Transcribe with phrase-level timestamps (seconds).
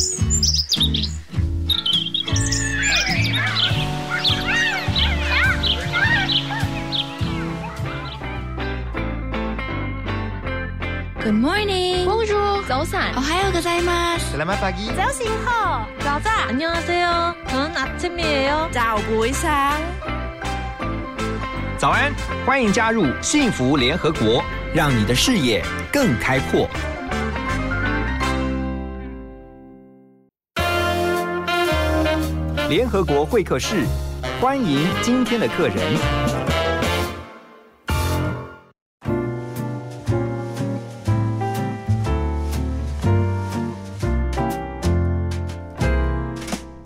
[11.34, 12.06] morning.
[12.06, 12.62] Bonjour.
[12.66, 13.12] 早安。
[13.14, 14.16] 哦，还有个在吗？
[14.16, 15.86] Selamat pagi.早醒好。
[16.00, 16.48] 早安。
[16.48, 17.34] 안녕하세요.
[17.48, 18.70] 저는 아침이에요.
[18.72, 19.76] 早不一상《
[21.76, 22.10] 早安》，
[22.46, 24.42] 欢迎加入幸福联合国，
[24.74, 25.62] 让你的视野
[25.92, 26.66] 更开阔。
[32.71, 33.85] 联合国会客室，
[34.39, 35.75] 欢迎今天的客人。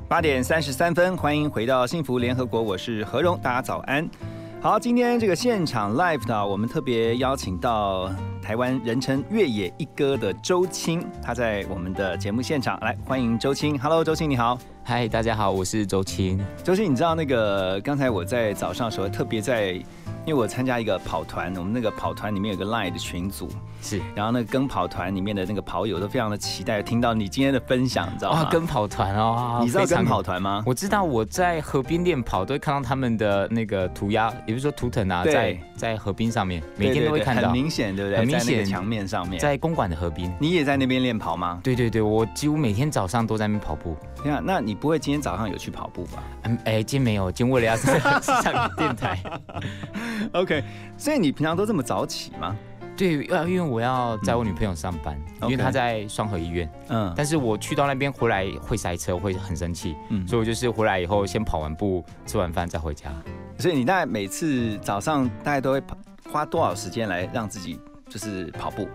[0.08, 4.10] 八点三十三分，欢迎回到幸福联合国，我是何荣，大家早安。
[4.60, 8.12] 好，今天这个现场 live 呢，我们特别邀请到
[8.46, 13.76] 台湾人称越野一哥的周青，他在我们的节目现场来欢迎周青。
[13.80, 14.56] Hello，周青你好。
[14.84, 16.40] 嗨，大家好，我是周青。
[16.64, 23.50] 周青，你知道那个刚才我在早上的时候特别在，因为我参加一个跑团，我们那个跑团里面有个 line 的群组，
[23.82, 28.44] 是，然后那个跟跑团里面的那个跑友都非常的期待听到你今天的分享，你知道吗？
[28.44, 30.62] 哦，跟跑团哦， 你知道跟跑团吗？
[30.68, 38.20] 我知道，我在河滨练跑都会看到他们的那个涂鸦，也不是说图腾啊，在在河滨上面，每天都会看到，很明显，对不对？
[38.20, 39.40] 很明显在那个墙面上面。
[39.40, 40.34] 在公馆的河边。
[40.40, 41.60] 你也在那边练跑吗？
[41.64, 43.96] 对对对，我几乎每天早上都在那边跑步。
[44.24, 49.22] 对啊，那你不会今天早上有去跑步吧嗯，哎，今天没有，今天为了要上 电台。
[50.34, 50.64] OK，
[50.98, 52.56] 所以你平常都这么早起吗？
[52.98, 63.12] 对，要因为我要载我女朋友上班，因为她在双河医院，嗯，但是我去到那边回来会塞车，会很生气，嗯所以我就是回来以后先跑完步，吃完饭再回家。
[63.58, 65.84] 所以你大概每次早上大概都会
[66.32, 67.78] 花多少时间来让自己
[68.16, 68.88] 就是跑步？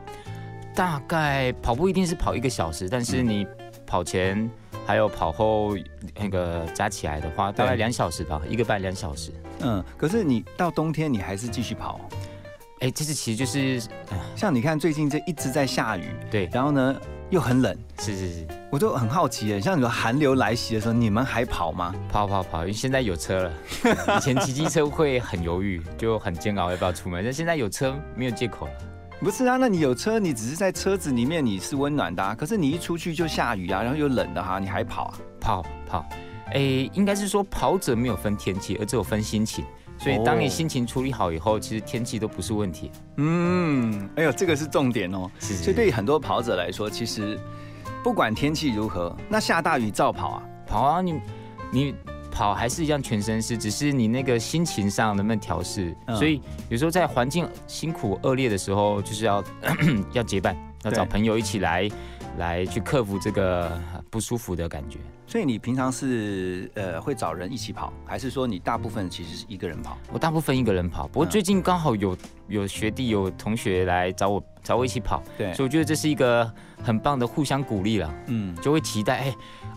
[0.74, 3.46] 大概跑步一定是跑一个小时，但是你
[3.86, 4.50] 跑前
[4.86, 5.76] 还有跑后
[6.18, 9.30] 那个加起来的话，大概两小时吧，一个半两小时。
[9.60, 12.00] 嗯，可是你到冬天你还是继续跑。
[12.78, 16.96] 哎，这次其实就是，呃像你看最近这一直在下雨，对，然后呢
[17.28, 19.60] 又很冷，是是是，我都很好奇耶。
[19.60, 21.94] 像你说寒流来袭的时候，你们还跑吗？
[22.08, 23.52] 跑跑跑，因为现在有车了，
[24.16, 28.72] 以前骑机车会很犹豫，就很煎熬要不要出门，但现在有车没有借口了。
[29.20, 35.14] 不是啊，那你有车，你只是在车子里面你是温暖的、啊，可是你一出去就下雨啊，然后又冷的哈、你还跑啊？
[35.38, 36.08] 跑跑，
[36.54, 39.62] 哎，应该是说跑者没有分天气，而只有分心情。
[39.98, 42.90] 所以当哦你心情处理好以后，其实天气都不是问题。
[43.18, 45.30] 嗯，哎呦，这个是重点哦。
[45.38, 47.38] 是是所以对于很多跑者来说，其实
[48.02, 50.42] 不管天气如何，那下大雨照跑啊。
[50.66, 51.20] 跑啊，你
[51.70, 51.94] 你
[52.30, 55.94] 跑还是一样全身是，只是你那个心情上能不能调试。
[56.06, 59.42] 嗯所以有时候在环境辛苦恶劣的时候，就是要
[60.12, 61.88] 要结伴，要找朋友一起来
[62.38, 63.78] 来去克服这个
[64.10, 64.98] 不舒服的感觉。
[65.26, 69.96] 所以你平常是呃会找人一起跑，还是说你大部分其实是一个人跑？
[70.12, 72.16] 我大部分一个人跑，不过嗯最近刚好有
[72.48, 76.52] 有学弟有同学来找我找我一起跑，对所以我觉得这是一个
[76.82, 78.12] 很棒的互相鼓励了。
[78.26, 79.34] 嗯，就会期待，哎、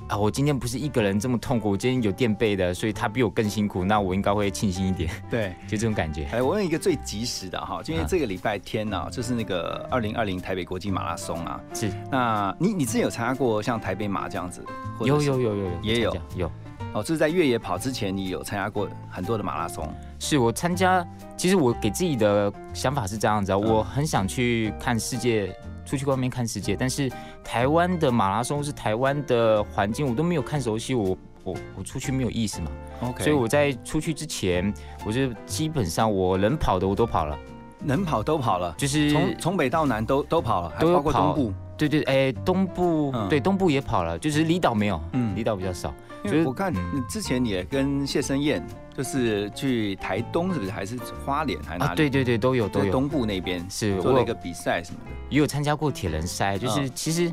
[0.10, 5.54] 啊，我今天不是一个人这么痛苦，我今天有垫背的，所以他比我更辛苦，那我应该会庆幸一点，对。
[5.68, 6.26] 就这种感觉。
[6.32, 11.60] 哎，我问一个最及时的哈，因为啊这个礼拜天呢、就是那个二零二零台北国际马拉松啊。
[11.74, 14.64] 是，那你你之前有参加过像台北马这样子？
[15.00, 16.52] 有有有有有，也有有，
[16.94, 19.92] 哦，就是在越野跑之前，你有参加过很多的马拉松。
[20.20, 21.06] 是我参加，
[21.38, 25.56] 其实我给自己的想法是这样子啊，嗯我很想去看世界。
[25.86, 27.12] 出去外面看世界，但是
[27.44, 32.72] 台湾的马拉松是台湾的环境，我都没有看熟悉，我我我出去没有意思嘛。
[33.02, 34.74] OK，所以我在出去之前，
[35.06, 37.38] 我就基本上我能跑的我都跑了，
[37.80, 41.54] 能跑都跑了，就是从从北到南都都跑了，还包括东部。
[41.88, 45.94] 对对，哎，东部、嗯对东部也跑了，就是离岛没有，嗯离岛比较少。
[46.24, 46.80] 因就是为我看你
[47.10, 50.72] 之前也跟谢生燕，就是去台东是不是？
[50.72, 51.92] 还是花莲还是哪里？
[51.92, 55.12] 啊，对对对，都有都有，东部那边是有做了一个比赛什么的。
[55.30, 57.30] 也有参加过铁人赛，就是嗯其实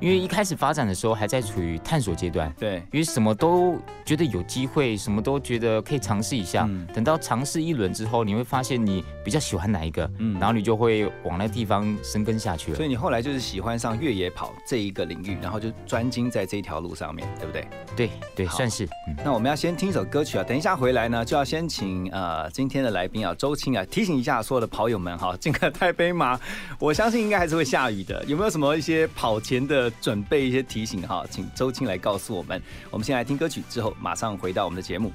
[0.00, 6.66] 因为一开始发展的时候还在处于探索阶段，对，因为什么都觉得有机会，什么都觉得可以尝试一下。
[6.68, 12.84] 嗯等到尝试一轮之后，你会发现你比较喜欢哪一个，嗯然后你就会往那地方深耕下去了所。
[12.84, 17.68] 以你后来就是喜欢上越野跑这一个领域，然后就专精在这一条路上面，对不对？
[17.96, 18.84] 对对，好算是。
[19.06, 26.38] 嗯那我们要先听一首歌曲啊，等一下回来呢，就要先请呃今天的来宾啊周青啊提醒一下所有的跑友们哈，这个台北马，
[26.78, 32.60] 我相信应该还是会下雨的，有没有什么一些跑前的准备一些提醒哈请周青来告诉我们。
[32.90, 35.12] 我们先来听歌曲之后马上回到我们的节目。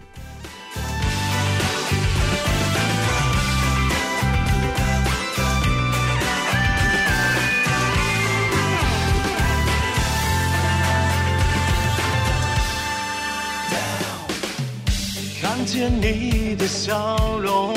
[15.42, 17.74] 看见你的笑容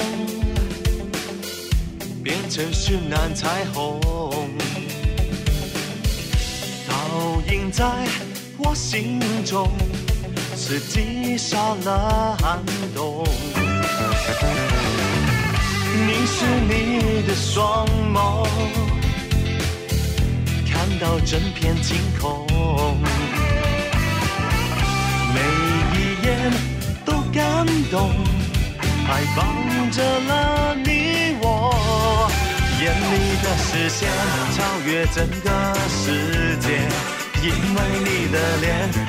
[2.24, 4.00] 变成绚烂彩虹。
[7.16, 7.82] 倒映在
[8.58, 9.70] 我心中，
[10.54, 12.62] 是击杀了寒
[12.94, 13.24] 冬。
[16.06, 18.46] 凝视你的双眸，
[20.70, 22.46] 看到整片晴空，
[25.32, 25.40] 每
[25.96, 26.52] 一眼
[27.06, 28.10] 都感动，
[29.08, 31.15] 爱绑着了你
[32.78, 34.08] 眼里的视线
[34.54, 35.48] 超越整个
[35.88, 36.68] 世界，
[37.42, 38.66] 因为你的脸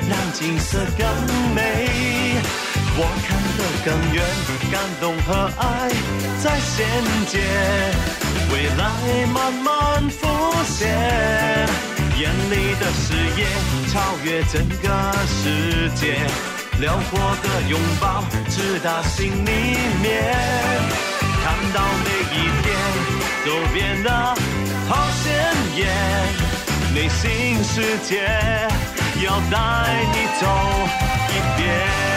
[0.08, 1.06] 让景色更
[1.54, 1.58] 美。
[3.00, 4.24] 我看得更远，
[4.72, 5.28] 感动和
[5.58, 5.62] 爱
[6.42, 6.76] 在衔
[7.26, 7.38] 接，
[8.50, 8.80] 未来
[9.32, 10.26] 慢慢浮
[10.64, 10.88] 现，
[12.18, 13.06] 眼里的视
[13.36, 13.40] 野
[13.92, 14.86] 超越整个
[15.28, 16.16] 世界，
[16.80, 20.34] 辽阔的拥抱直达心里面，
[21.44, 22.66] 看到每一天
[23.44, 24.10] 都变得
[24.88, 25.32] 好鲜
[25.76, 25.88] 艳，
[26.94, 28.28] 内心世界
[29.24, 30.46] 要带你走
[31.30, 32.07] 一遍。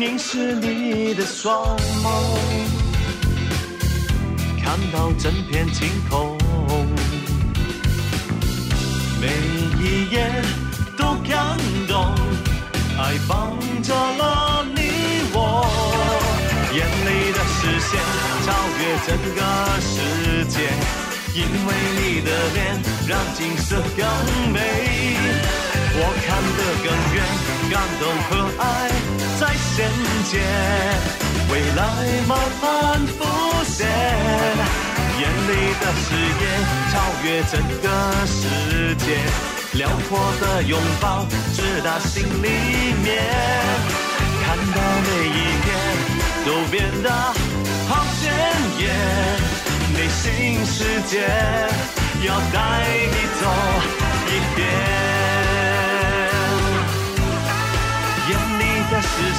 [0.00, 2.08] 凝视你的双眸，
[4.64, 6.38] 看到整片晴空，
[9.20, 9.28] 每
[9.78, 10.42] 一眼
[10.96, 11.54] 都感
[11.86, 12.14] 动，
[12.98, 14.80] 爱绑着了你
[15.34, 15.68] 我，
[16.72, 18.00] 眼里的视线
[18.46, 18.48] 超
[18.80, 19.40] 越整个
[19.82, 20.56] 世界，
[21.34, 21.68] 因为
[21.98, 22.58] 你的脸
[23.06, 24.00] 让景色更
[24.50, 25.69] 美。
[25.92, 27.18] 我看得更远，
[27.70, 28.30] 感动和
[28.62, 28.64] 爱
[29.38, 29.90] 在衔
[30.30, 30.38] 接，
[31.50, 31.78] 未来
[32.28, 32.32] 慢
[32.62, 32.64] 慢
[33.18, 33.20] 浮
[33.64, 33.78] 现，
[35.18, 35.50] 眼里
[35.80, 36.06] 的视
[36.40, 36.42] 野
[36.92, 36.94] 超
[37.24, 37.52] 越整
[37.82, 37.84] 个
[38.24, 39.18] 世界，
[39.72, 40.10] 辽阔
[40.40, 42.48] 的拥抱直达心里
[43.02, 43.08] 面，
[44.44, 45.66] 看到每一天
[46.46, 47.10] 都变得
[47.88, 47.90] 好
[48.20, 48.32] 鲜
[48.78, 48.82] 艳，
[49.92, 51.26] 内心世界
[52.24, 52.58] 要带
[53.10, 53.42] 你走
[54.28, 55.19] 一遍。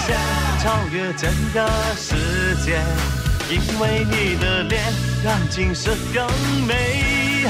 [0.06, 0.18] 线
[0.64, 2.80] 超越整个世界，
[3.50, 4.82] 因为你的脸
[5.24, 6.26] 让景色更
[6.66, 7.46] 美。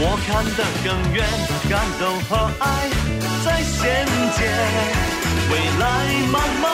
[0.00, 1.26] 我看得更远，
[1.68, 2.30] 感动和
[2.60, 2.66] 爱
[3.44, 4.06] 在衔
[4.36, 4.38] 接，
[5.50, 5.82] 未来
[6.30, 6.66] 慢慢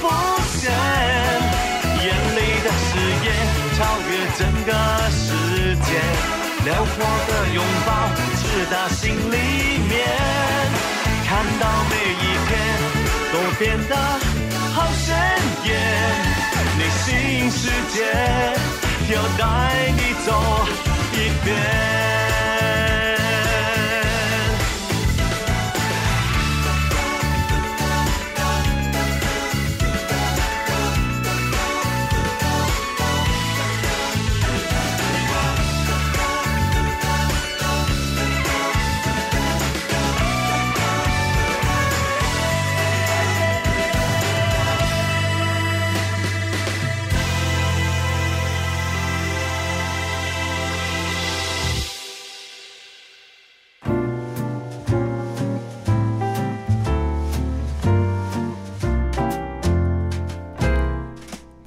[0.00, 0.08] 浮
[0.56, 0.72] 现，
[2.02, 2.90] 眼里的视
[3.22, 3.26] 野
[3.76, 3.78] 超
[4.08, 4.70] 越整个
[5.10, 5.22] 世
[5.84, 5.88] 界，
[6.64, 6.94] 辽阔
[7.28, 7.88] 的拥抱
[8.40, 9.36] 直达心里
[9.88, 9.92] 面，
[11.28, 11.30] 看
[11.60, 12.50] 到每一天
[13.32, 14.41] 都变得。
[14.74, 15.14] 好鲜
[15.64, 15.70] 艳，
[16.78, 17.98] 内心世界
[19.12, 19.42] 要带
[19.96, 20.28] 你走
[21.12, 22.21] 一遍。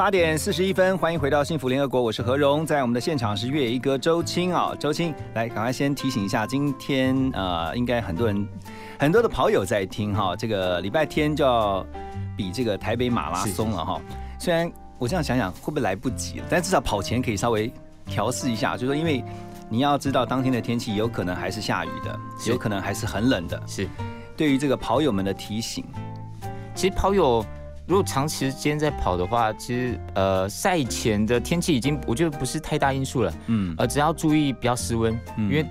[0.06, 8.48] 八点四十一分，欢迎回到幸福联合国，我是何荣，在我们的现场是粤一哥周青啊，周青来，赶快先提醒一下，今天呃，应该很多人
[9.00, 11.84] 很多的跑友在听哈，这个礼拜天就要
[12.38, 14.00] 比这个台北马拉松了哈。
[14.38, 17.74] 虽然我这样想想会不会来不及，但至少跑前可以稍微
[18.06, 19.24] 调试一下，就是说，因为
[19.70, 23.90] 你要知道当天的天气有可能还是下雨的，有可能还是很冷的，是
[24.38, 25.84] 对于这个跑友们的提醒。
[26.76, 27.44] 其实跑友。
[27.88, 35.66] 如果长时间在跑的话，其实呃赛前的天气已经我觉得不是太大因素了，嗯，呃只要注意不要失温，因为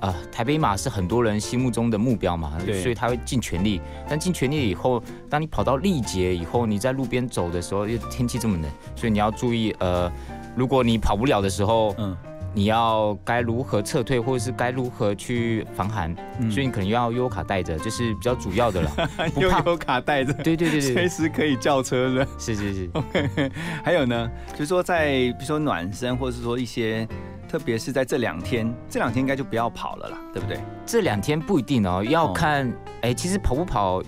[0.00, 3.80] 啊台北马是很多人心目中的目标嘛，所以他会尽全力。
[4.08, 10.10] 但尽全力以后，当你跑到力竭以后，你在路边走的时候，又天气这么冷，所以你要注意呃，
[10.56, 12.16] 如果你跑不了的时候，嗯。
[12.52, 16.14] 你要该如何撤退，或者是该如何去防寒，
[16.50, 18.90] 所以你可能要优卡带着，就是比较主要的了。
[19.36, 22.26] 有优卡带着，对对对对，随时可以叫车的。
[22.38, 22.90] 是是是。
[22.94, 23.52] OK，
[23.84, 27.06] 还有呢，就是说在比如说暖身，或者是说一些
[27.48, 30.58] 特别是在这两天，这两天应该就不要跑了啦，对不对？
[30.84, 32.72] 这两天不一定哦，要看。
[33.02, 34.02] 哎，其实跑不跑，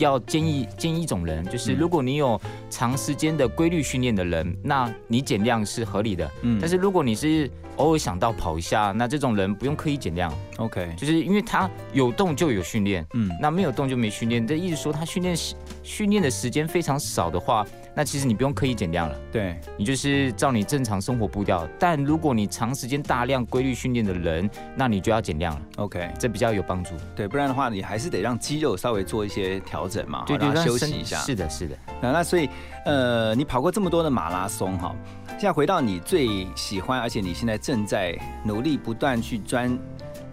[0.00, 6.28] 要建议建议一种人，就是如果你有长时间的规律训练的人，那你减量是合理的。
[6.42, 10.32] 嗯，但是如果你是偶尔想到跑一下，那这种人不用刻意减量。
[10.56, 14.46] OK，就是因为他有动就有训练，嗯，那没有动就没训练。
[14.46, 15.36] 这意思说他训练
[15.82, 17.66] 训练的时间非常少的话。
[17.94, 21.68] 那其实你不用刻意减量了，对你就是照你正常生活步调。
[21.78, 25.60] 但如果你长时间大量规律训练的人，那你就要减量了。
[25.76, 26.94] OK，这比较有帮助。
[27.16, 31.18] 对，不然的话你还是得让肌肉稍微做一些调整嘛，对，让它休息一下。
[31.18, 31.76] 是的，是的。
[32.00, 32.48] 那那所以，
[32.86, 34.94] 呃，你跑过这么多的马拉松哈，
[35.30, 39.76] 现在回到你最喜欢，而且你现在正在努力不断去专，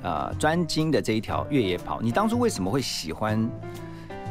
[0.04, 3.50] 呃，专精的这一条越野跑，你当初为什么会喜欢？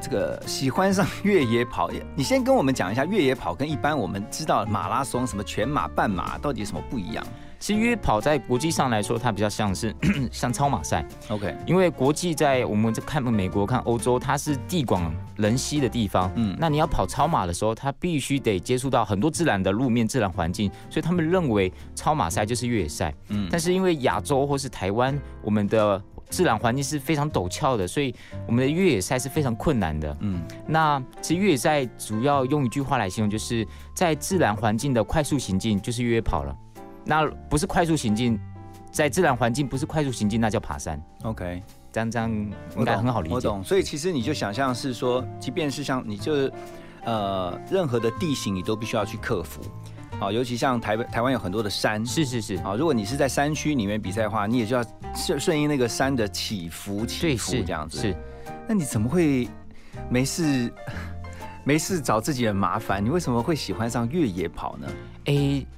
[0.08, 7.26] 这个喜欢上越野跑，你先跟我们讲一下越野跑跟一般我们知道马拉松、什么全马、半马到底有什么不一样？
[7.58, 9.92] 其实越野跑在国际上来说，它比较像是
[10.30, 11.04] 像超马赛。
[11.28, 16.30] OK，因为国际在我们看美国、看欧洲，它是地广人稀的地方。
[16.36, 23.12] 嗯，那你要跑超马的时候，它必须得接触到很多自然的路面、自然环境，所以他们认为超马赛就是越野赛。
[23.30, 28.14] 嗯，但是因为亚洲或是台湾，我们的自然环境是非常陡峭的，所以
[28.47, 30.16] 我们的越野赛是非常困难的。
[30.21, 36.56] 嗯，那其实越野赛主要用一句话来形容，就是在自然环境的快速行进就是越野跑了。
[37.04, 38.38] 那不是快速行进，
[38.90, 41.00] 在自然环境不是快速行进，那叫爬山。
[41.23, 42.30] OK，这样这样
[42.76, 43.35] 应该很好理解。
[43.35, 43.62] 我懂。
[43.62, 46.52] 所以其实你就想象是说，即便是像你就是
[47.04, 49.62] 呃任何的地形，你都必须要去克服。
[50.18, 52.56] 好，尤其像台台湾有很多的山，是是是。
[52.56, 54.82] 啊，如果你是在山区里面比赛的话，你也就要
[55.14, 58.00] 顺顺应那个山的起伏起伏这样子。
[58.00, 58.16] 是，
[58.66, 59.46] 那你怎么会
[60.08, 60.73] 没事
[61.64, 63.04] 没事找自己的麻烦？
[63.04, 64.88] 你为什么会喜欢上越野跑呢？
[65.26, 65.35] 哎，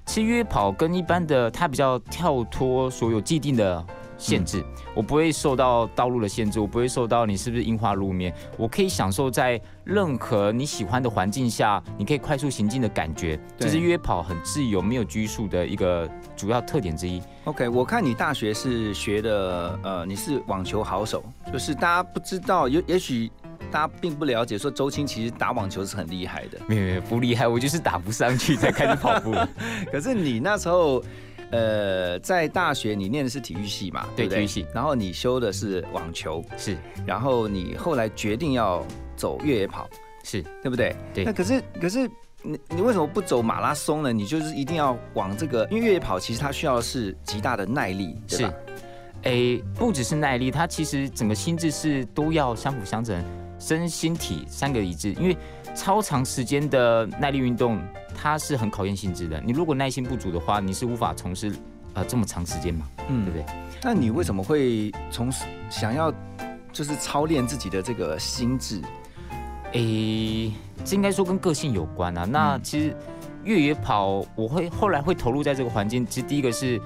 [0.06, 3.84] 其实越野跑跟一般的它比较跳脱所有既定的。
[4.18, 4.62] 限制，
[4.94, 16.06] 我不会受到道路的限制，我不会受到你是不是樱花路面，我可以享受在任何你喜欢的环境下，你可以快速行进的感觉，这是约跑很自由、没有拘束的一个
[16.36, 17.22] 主要特点之一。
[17.44, 21.22] OK，我看你大学是学的，呃，你是网球好手，
[21.52, 23.30] 就是大家不知道，也也许
[23.70, 29.32] 大家并不了解，说周青其实打网球是很厉害的，没有没有不厉害，我就是打不上去才开始跑步。
[29.92, 31.00] 可是你那时候。
[31.50, 34.06] 呃，在大学你念的是体育系嘛？
[34.14, 34.66] 对，体育系。
[34.74, 36.76] 然后你修的是网球，是。
[37.06, 38.84] 然后你后来决定要
[39.16, 39.88] 走越野跑，
[40.24, 40.94] 是对不对？
[41.14, 41.24] 对。
[41.24, 42.06] 那可是可是
[42.42, 44.12] 你你为什么不走马拉松呢？
[44.12, 48.54] 你就是一定要往这个，因为越野跑其实它需要的是极大的耐力，对吧？
[49.22, 53.24] 诶，不只是耐力，它其实整个心智是都要相辅相成，
[53.58, 55.36] 身心体三个一致，因为。
[55.78, 57.80] 超长时间的耐力运动，
[58.12, 59.40] 它是很考验心智的。
[59.40, 61.54] 你如果耐心不足的话，你是无法从事
[61.94, 63.46] 呃这么长时间嘛，嗯，对不对？
[63.80, 65.30] 那你为什么会从
[65.70, 66.12] 想要
[66.72, 68.82] 就是操练自己的这个心智？
[69.72, 70.52] 诶，
[70.84, 72.24] 这应该说跟个性有关啊。
[72.24, 72.96] 那其实
[73.44, 76.80] 越野跑，我会后来会投入在这个环境，其实第一个是。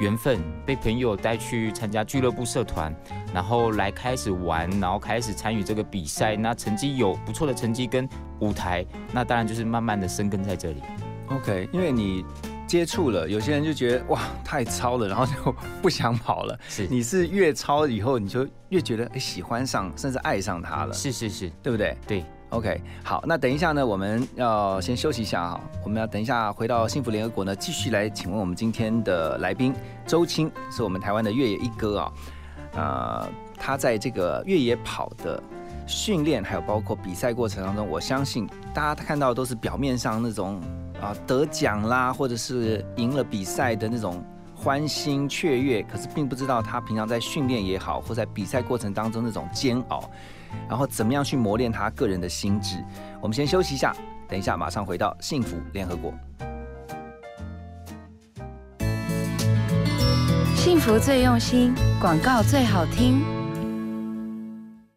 [0.00, 2.94] 缘分被朋友带去参加俱乐部社团，
[3.34, 6.36] 然后来开始玩，然后开始参与这个比赛。
[6.36, 8.08] 那成绩有不错的成绩跟
[8.40, 10.82] 舞台，那当然就是慢慢的生根在这里。
[11.28, 12.24] OK，因为你
[12.66, 16.58] 接触了，有些人就觉得哇太超了，然后就不想跑了。
[16.68, 20.92] 是，你是越超以后，你就越觉得哎喜欢上，甚至爱上他了。
[20.94, 21.96] 是是是，对不对？
[22.06, 22.24] 对。
[22.50, 29.74] OK，好，那等一下呢，我们要先休息一下哈，我们要等一下回到幸福联合国呢，继续来请问我们今天的来宾
[30.06, 32.12] 周青，是我们台湾的越野一哥啊，
[32.72, 33.28] 呃，
[33.58, 35.42] 他在这个越野跑的
[35.86, 40.58] 训练，还有包括比赛过程当中，我相信大家看到都是表面上那种
[41.02, 44.24] 啊得奖啦，或者是赢了比赛的那种
[44.60, 50.10] 欢欣雀跃，可是并不知道他平常在训练也好，或在比赛过程当中那种煎熬。
[50.68, 52.84] 然后怎么样去磨练他个人的心智？
[53.20, 53.94] 我们先休息一下，
[54.26, 56.12] 等一下马上回到幸福联合国。
[60.56, 63.22] 幸福最用心，广告最好听。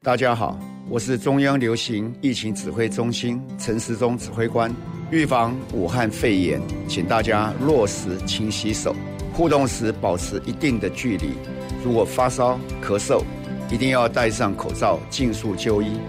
[0.01, 0.57] 大家好，
[0.89, 4.73] 我是中央流行疫情指挥中心陈时中指挥官。
[5.11, 8.95] 预防武汉肺炎，请大家落实勤洗手，
[9.33, 11.33] 互动时保持一定的距离。
[11.83, 13.23] 如果发烧、咳嗽，
[13.69, 15.99] 一定要戴上口罩，尽速就医。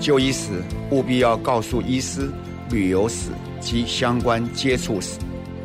[0.00, 2.28] 就医时务必要告诉医师
[2.70, 5.18] 旅游史及相关接触史。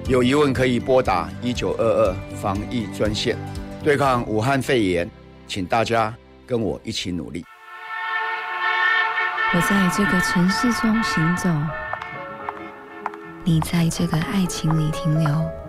[0.08, 3.36] 有疑问可以拨打一九二二防疫专线，
[3.84, 5.10] 对抗武汉肺炎。
[5.48, 6.14] 请大家
[6.46, 7.46] 跟我一起努力。
[9.54, 11.50] 我在这个城市中行走，
[13.46, 15.67] 你在这个爱情里停留。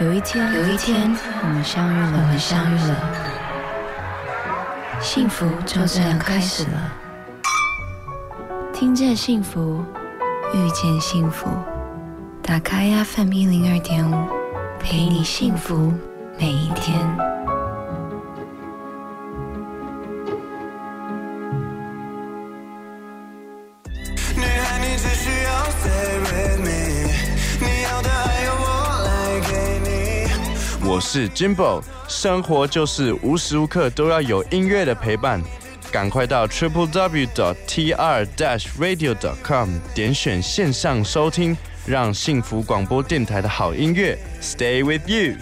[0.00, 1.12] 有一天，有一天，
[1.42, 2.94] 我们相遇了，我们相遇了，
[5.00, 6.92] 幸福就这样开始了。
[8.72, 9.84] 听见幸福，
[10.54, 11.48] 遇见幸福，
[12.40, 14.14] 打开 FM 一零二点五，
[14.78, 15.92] 陪你幸福
[16.38, 17.27] 每一天。
[30.98, 35.40] 我是 Jimbo，生活就是无时无刻都要有音乐的陪伴，
[35.92, 45.36] 赶快到 triple w dot t r dash radio dot com 点选线上收听，让幸福广播电台的好音乐 stay with you。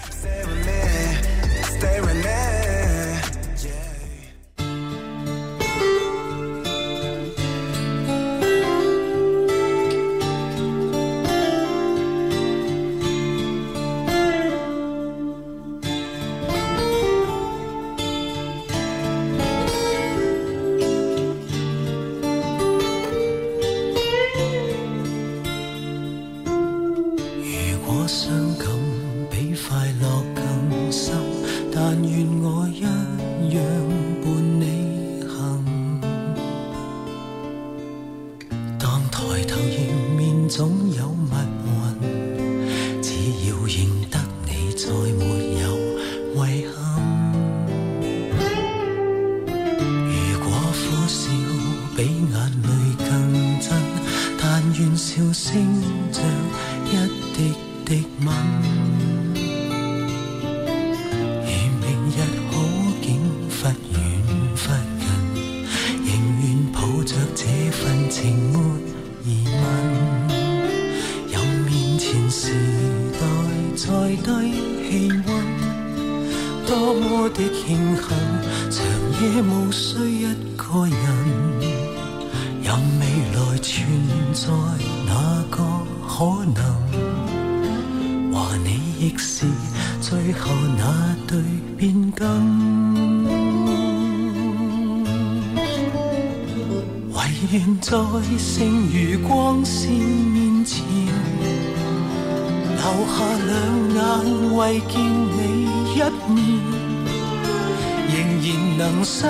[108.09, 109.25] 仍然能相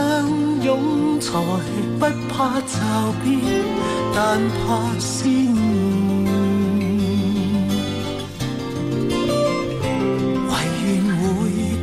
[0.62, 1.32] 拥才
[1.98, 2.76] 不怕骤
[3.22, 3.40] 变
[4.14, 5.54] 但怕思念
[10.46, 10.50] 唯
[10.84, 10.86] 愿
[11.18, 11.22] 会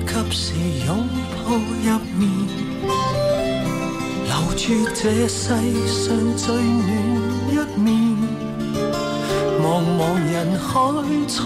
[0.06, 0.44] 及时
[0.88, 0.90] 拥
[1.36, 2.22] 抱入眠
[4.26, 4.64] 留住
[4.96, 5.44] 这世
[5.88, 6.88] 上最暖
[7.52, 8.44] 一面。
[9.62, 10.70] 茫茫人海
[11.28, 11.40] 取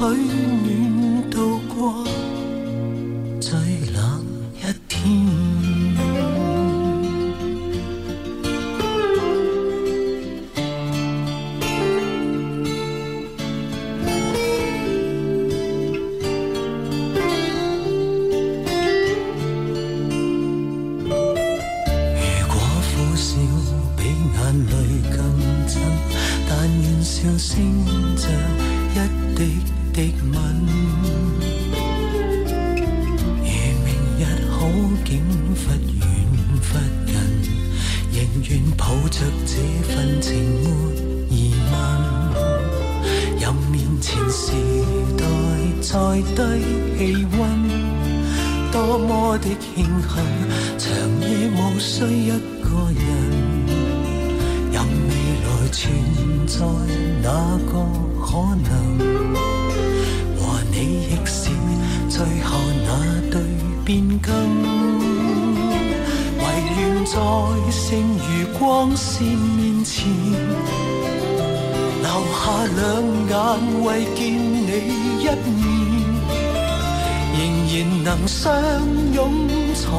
[79.17, 79.33] 勇
[79.73, 79.89] 才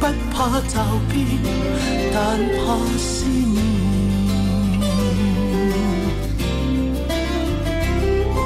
[0.00, 1.14] 不怕骤变，
[2.14, 2.18] 但
[2.56, 2.62] 怕
[2.96, 3.60] 思念。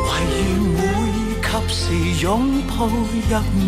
[0.02, 0.38] 唯愿
[0.74, 0.80] 会
[1.40, 1.78] 及时
[2.24, 2.26] 拥
[2.66, 2.90] 抱入
[3.54, 3.64] 面，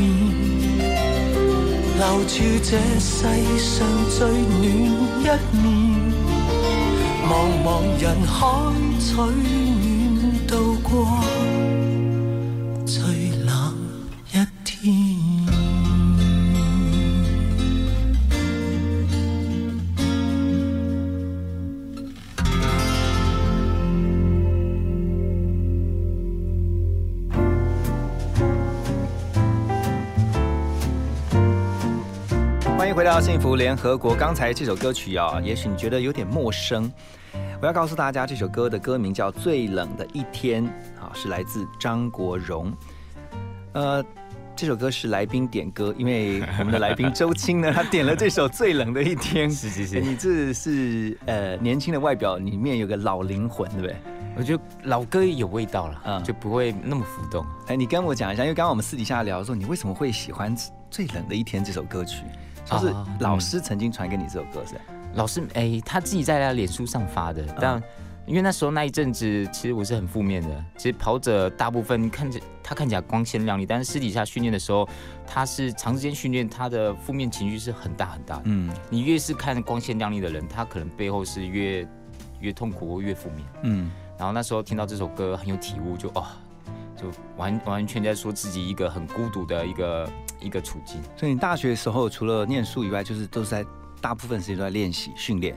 [1.97, 2.35] 留住
[2.65, 3.15] 这世
[3.57, 4.61] 上最暖
[5.21, 5.25] 一
[5.57, 5.63] 面。
[7.29, 7.31] 茫
[7.65, 7.69] 茫
[8.03, 8.35] 人海
[8.99, 10.91] 取暖渡过。
[33.21, 34.15] 到幸福联合国。
[34.15, 36.91] 刚才这首歌曲啊，也许你觉得有点陌生。
[37.61, 40.65] 我要告诉大家，这首歌的歌名叫《最冷的一天》，
[40.99, 42.73] 啊，是来自张国荣。
[43.75, 44.03] 呃，
[44.57, 49.51] 这首歌是来宾点歌，因为我们的来宾周青呢， 他点了这首《最冷的一天》。
[49.55, 53.95] 是是是，你这是呃年轻的外表里面有个老灵魂，对不对？
[54.35, 57.45] 我觉得老歌有味道了，嗯，就不会那么浮动。
[57.67, 60.57] 哎，你跟我讲一下，因为刚刚我们私底下聊说，你为什么会喜欢
[60.91, 62.23] 《最冷的一天》这首歌曲？
[62.71, 64.75] 就是老师曾经传给你这首歌是？
[65.15, 67.45] 老师哎，他自己在他脸书上发的。
[67.61, 67.83] 但
[68.27, 70.65] 因为那时候那一阵子，其实我是很负面的。
[70.77, 74.89] 其实跑者大部分看着他看起来光鲜亮丽，但是私底下训练的时候，
[75.27, 78.43] 他是长时间训练，他的负面情绪是很大很大的。
[78.45, 81.85] 嗯，你越是看光鲜亮丽的人，他可能背后是越
[82.39, 83.45] 越痛苦或越负面。
[83.63, 86.25] 嗯，然后那时候听到这首歌很有体悟，就哦，
[87.01, 90.11] 就完完全在说自己一个很孤独的一个。
[90.43, 93.63] 一个处境，所以你大学的时候除了念书以外，就是都是在
[94.01, 95.55] 大部分时间都在练习训练。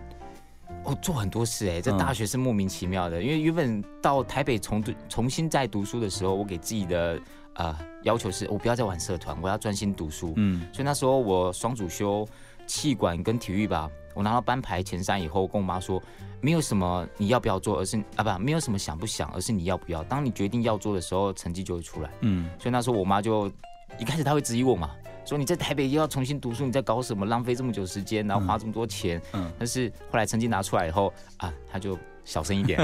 [0.84, 3.24] 哦，做很多事哎，在大学是莫名其妙的。
[3.24, 7.18] 因为原本到台北重重新再读书的时候，我给自己的
[7.54, 10.34] 呃要求是我不要再玩社团，我要专心读书。
[10.36, 12.28] 嗯，所以那时候我双主修
[12.68, 13.90] 气管跟体育吧。
[14.14, 16.02] 我拿到班排前三以后，跟我妈说，
[16.42, 20.04] 没有什么你要不要做，而是啊不，没有什么想不想，而是你要不要。
[20.04, 22.10] 当你决定要做的时候，成绩就会出来。
[22.22, 23.52] 嗯，所以那时候我妈就。
[24.00, 24.90] 一开始她会质疑我嘛，
[25.24, 27.28] 说你在台北又要重新读书，你在搞什么？
[27.28, 29.22] 浪费这么久时间，然后花这么多钱。
[29.34, 31.96] 嗯，但是后来成绩拿出来以后啊，她就
[32.26, 32.80] 小声一点。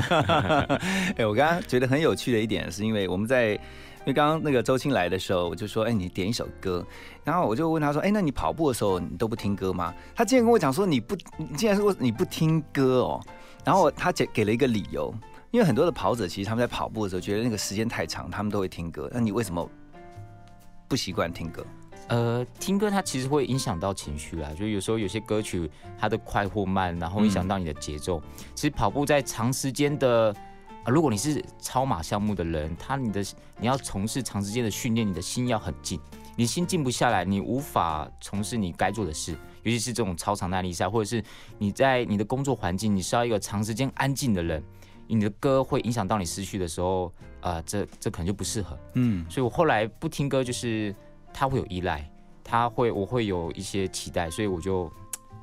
[1.18, 3.60] 哎，我刚刚觉得很有趣的一点，是因为我们在，
[4.00, 6.86] 因为刚刚那个周青来的时候，我就说，哎，你点一首歌，
[7.24, 9.94] 然后我就问他说，哎，那你跑步的时候你都不听歌吗？
[10.16, 13.22] 他竟然跟我讲说，你不，你竟然说你不听歌哦。
[13.66, 15.14] 然后他给给了一个理由，
[15.52, 19.10] 因为很多的跑者其实他们在跑步的时候觉得那个时间太长，他们都会听歌。
[19.14, 19.70] 那你为什么？
[20.88, 21.64] 不习惯听歌，
[22.08, 28.20] 呃，听歌它其实会影响到情绪啦，就有时候有些歌曲它的快或慢，然后影响到你的节奏。
[28.56, 30.36] 其实跑步在长时间的，
[30.90, 33.24] 如果你是超马项目的人，他你的
[33.60, 36.00] 你要从事长时间的训练，你的心要很静，
[36.36, 41.24] 你心静不下来，你无法从事你该做的事，尤其是这种超长耐力赛，或者是
[41.58, 44.64] 你在你的工作环境，你需要一个长时间安静的人。
[45.12, 48.78] 你的歌会影响到你思绪的时候，啊，这这可能就不适合。
[48.94, 50.96] 嗯，所以我后来不听歌，就是
[51.34, 52.08] 他会有依赖，
[52.44, 54.88] 他会我会有一些期待，所以我就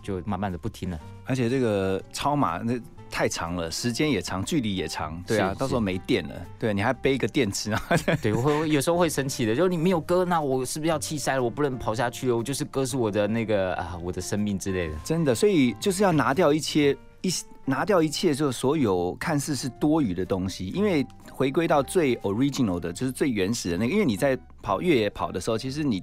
[0.04, 1.00] 就慢慢的不听了。
[1.24, 2.80] 而且这个超马那
[3.16, 7.82] 太长了，时间也长，距离也长，对啊，到时候没电了，对，你还背一个电池啊？
[8.20, 11.42] 对，我会有时候会生气的，就你没有歌，那我是不是要气塞了？
[11.42, 14.94] 我不能跑下去了，我就是歌是我的那个啊，我的生命之类的。
[15.02, 17.32] 真的，所以就是要拿掉一些一。
[17.64, 23.92] 拿掉一切，就所有看似是多余的东西，因为回归到最 original 的，就是最原始的那个。
[23.92, 26.02] 因为你在跑越野跑的时候，其实你。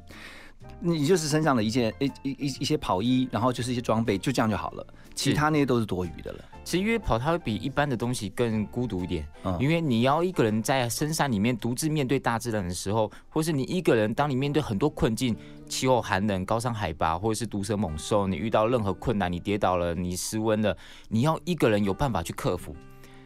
[0.79, 4.87] 你就是身上的一件一一一一些跑衣，然后就是一些装备，就这样就好了。
[5.13, 6.39] 其他那些都是多余的了。
[6.63, 9.27] 其实越野跑它会比一般的东西更孤独一点，
[9.59, 15.35] 因为你要一个人在深山里面独自面对大自然的时候，或是你一个人当你面对很多困境，
[15.67, 20.75] 气候寒冷、高山海拔，或者是毒蛇猛兽，你遇到任何困难，你跌倒了，你失温了，
[21.09, 22.75] 你要一个人有办法去克服。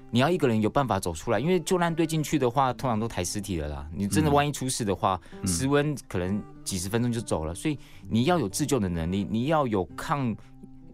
[0.10, 3.86] 你要一个人有办法走出来，因为救难队进去的话，通常都抬尸体了啦。
[3.94, 7.54] 你真的万一出事的话，失温可能几十分钟就走了。
[7.54, 7.78] 所以
[8.10, 10.34] 你要有自救的能力，你要有抗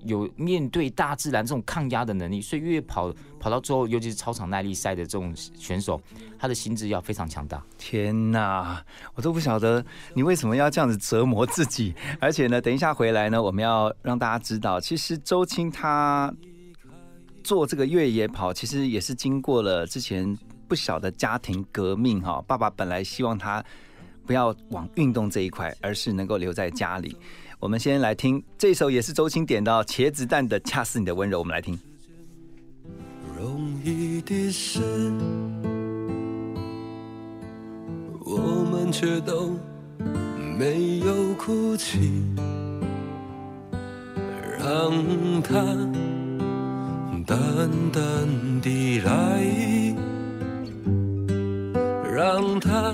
[0.05, 2.41] 有面对大自然这种抗压的能力。
[2.41, 6.01] 所以越野跑跑到最后，尤其是超长耐力赛的这种选手，
[6.37, 7.63] 他的心智要非常强大。
[7.77, 8.83] 天哪，
[9.15, 11.93] 我都不晓得你为什么要这样子折磨自己。
[12.19, 16.33] 而且呢，等一下回来呢，我们要让大家知道，其实周青他。
[17.43, 20.33] 做这个越野跑，其实也是经过了之前
[20.65, 22.41] 不小的家庭革命哈。
[22.47, 23.61] 爸爸本来希望他
[24.25, 27.17] 不要往运动这一块，而是能够留在家里。
[27.63, 31.80] 我们先来听这首，也是周青点到茄子蛋的《恰似你的温柔》，我们来听。
[33.39, 34.82] 容易的事，
[38.19, 39.58] 我们却都
[40.60, 42.21] 没有哭泣，
[44.60, 45.63] 让它。
[47.26, 47.38] 淡
[47.93, 49.95] 淡的来，
[52.13, 52.93] 让它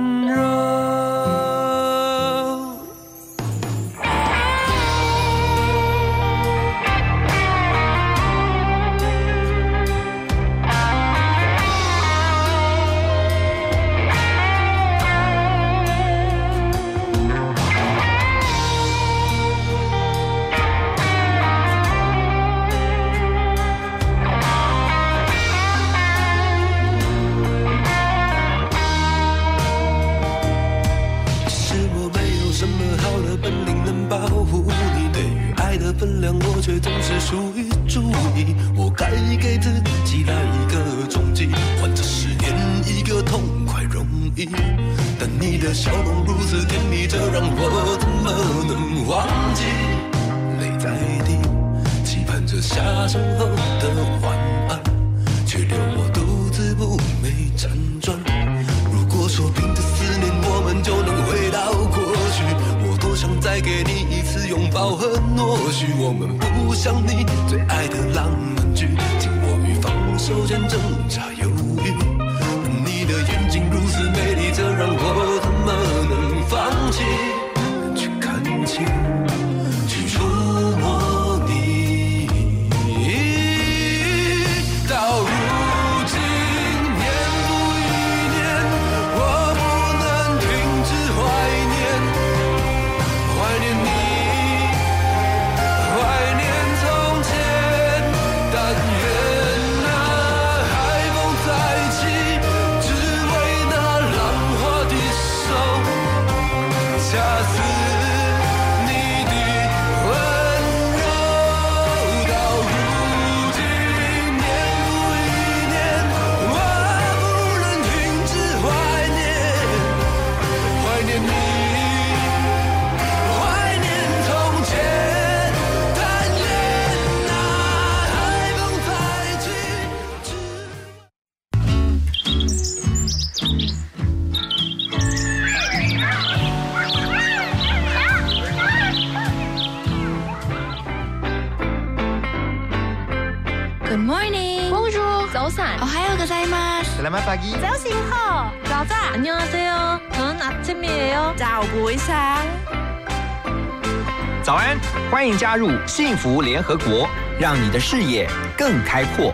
[155.51, 158.25] 加入幸福联合国，让你的视野
[158.57, 159.33] 更开阔。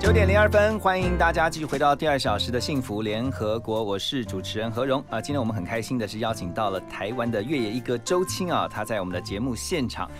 [0.00, 5.20] 九点零二分，欢迎大家继续回到第二小时的幸福联合国，我是主持人何荣啊。
[5.20, 10.10] 今天我们很开心的是邀请到了台湾的越野一哥周青啊，他在我们的节目现场。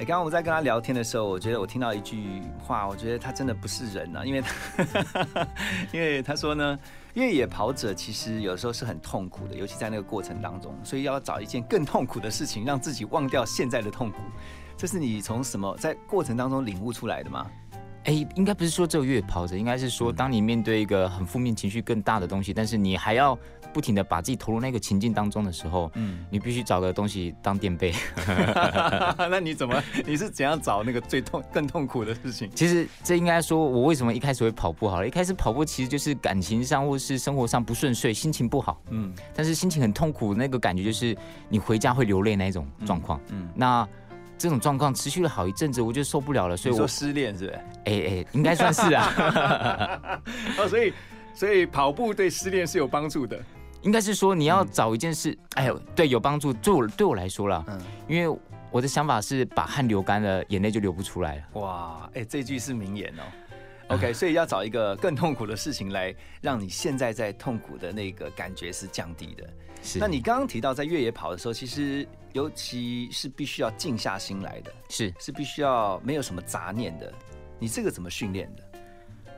[0.00, 5.46] 刚刚我在跟他聊天的时候，我觉得我听到一句话，我觉得他真的不是人啊，因为他
[5.92, 6.78] 因为他说呢，
[7.14, 14.16] 越野跑者其实有时候是很痛苦的，尤其在那个过程当中，所以要找一件更痛苦的事情，让自己忘掉现在的痛苦。
[14.74, 17.46] 这是你从什么在过程当中领悟出来的吗？
[18.04, 23.38] 哎，应该不是说只有越野跑者，应该是说，当你面对一个很负面情绪更大的东西，但是你还要
[23.74, 27.92] 不停的把自己投入那个情境当中的时候，嗯，你必须找个东西当垫背。
[29.30, 29.82] 那你怎么？
[30.06, 32.50] 你是怎样找那个最痛、更痛苦的事情？
[32.54, 35.06] 其实这应该说，我为什么一开始会跑步好了？
[35.06, 41.14] 一开始跑步其实就是感情上或是生活上不顺遂，心情不好，嗯，但是心情很痛苦，那个感觉就是
[41.50, 43.86] 你回家会流泪那一种状况，嗯，那。
[44.40, 47.58] 这种状况持续了好一阵子，我就受不了了，所以我说失恋是不是？
[47.84, 50.22] 哎哎，应该算是啊。
[50.56, 50.94] 哦，所以
[51.34, 53.38] 所以跑步对失恋是有帮助的。
[53.82, 56.54] 应该是说你要找一件事，哎呦，对，有帮助。
[56.54, 61.60] 对我对我来说啦，嗯，因为我的想法是把汗流干了，眼泪就流不出来了。
[61.60, 63.22] 哇，哎，这句是名言哦。
[63.88, 69.44] OK，所以要找一个更痛苦的事情来让你现在在痛苦的那个感觉是降低的。
[69.82, 69.98] 是。
[69.98, 77.12] 那你刚刚提到在越野跑的时候，其实尤其是必须要静下心来的，是是必须要没有什么杂念的。
[77.58, 78.62] 你这个怎么训练的？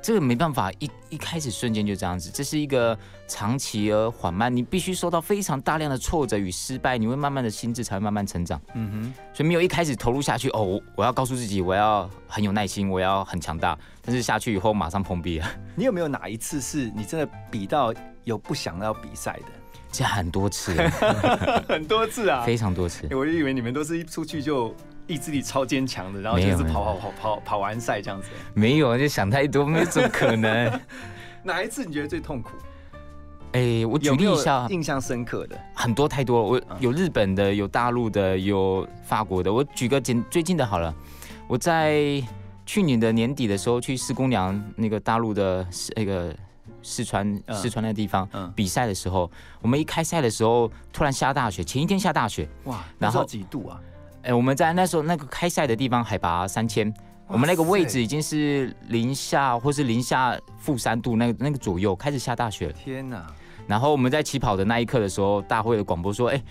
[0.03, 8.61] 这个没办法，一一开始瞬间就这样子，这是一个长期而缓慢，你必须受到非常大量的挫折与失败，你会慢慢的心智才会慢慢成长。
[8.75, 15.49] 嗯哼，所以没有一开始投入下去，哦，我我要告诉自己我要很有耐心，我要很强大，但是下去以后马上碰壁了。
[15.77, 19.62] 你有没有哪一次是你真的比到有不想要比赛的？
[19.93, 20.75] 这很多次，
[21.69, 23.07] 很多次啊，非常多次。
[23.15, 24.75] 我就以为你们都是一出去就。
[25.09, 28.29] 意志力超坚强的，然后就是跑跑跑跑跑完赛这样子。
[28.55, 30.81] 没有，就想太多，没怎么可能。
[31.43, 32.51] 哪一次你觉得最痛苦？
[33.51, 36.49] 哎，我举例一下，印象深刻的很多太多了。
[36.49, 39.53] 我有日本的，有大陆的，有法国的。
[39.53, 40.95] 我举个简最近的好了。
[41.49, 42.23] 我在
[42.65, 46.35] 去年的年底的时候去四姑娘那个大陆的那个
[46.83, 53.81] 四川四川那地方比赛的时候，我们一开赛的时候突然下大雪，前一天下大雪，哇，然后几度啊？
[54.23, 56.93] 哎，我们在那时候那个开赛的地方海拔三千，
[57.27, 62.73] 我们那个位置已经是零下或是零下负三度，那个那个左右开始下大雪了。
[62.73, 63.27] 天哪！
[63.67, 66.43] 然后我们在起跑的那一刻的时候，大会的广播说：“哎，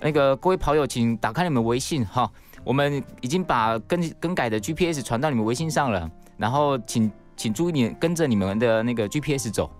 [0.00, 2.30] 那个各位跑友，请打开你们微信哈，
[2.62, 9.70] 我们已经把更更改的 GPS 传到你们微信上了，然后请请注意你跟着你们的那个 GPS 走。”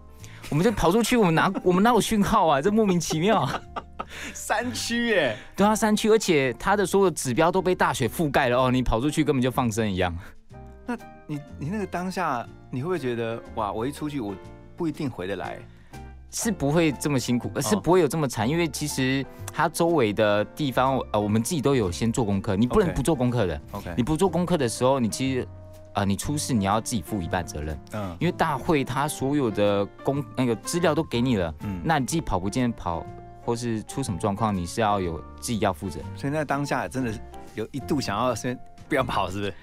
[0.51, 2.63] 我们就跑出去，我们哪 我们哪有讯号啊？
[2.63, 3.47] 这莫名其妙。
[4.33, 10.17] 山区耶，对啊，山区，而且它的所有指标都被大雪覆盖了哦，你跑出去根本就放生一样。
[10.87, 14.35] 那你你那个当下，你会不会觉得哇，我一出去我
[14.75, 15.59] 不一定回得来？
[16.31, 23.61] 是不会这么辛苦，而是不会有这么惨，因为其实它周围的地方，呃，我们自己都有先做功课，你不能不做功课的。
[23.73, 25.47] OK，你不做功课的时候，你其实。
[25.95, 33.05] 啊，你出事你要自己负一半责任，嗯，因为大会他所有的公那个资料都给你了，嗯，那你自己跑不见跑，
[33.45, 35.99] 或是出什么状况，你是要有自己要负责。
[36.15, 37.13] 所以那当下真的
[37.55, 38.57] 有一度想要先
[38.89, 39.55] 不要跑，是不是？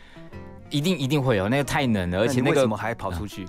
[0.69, 3.45] 一定一定会有，那个太冷了，而且那个为什么还跑出去？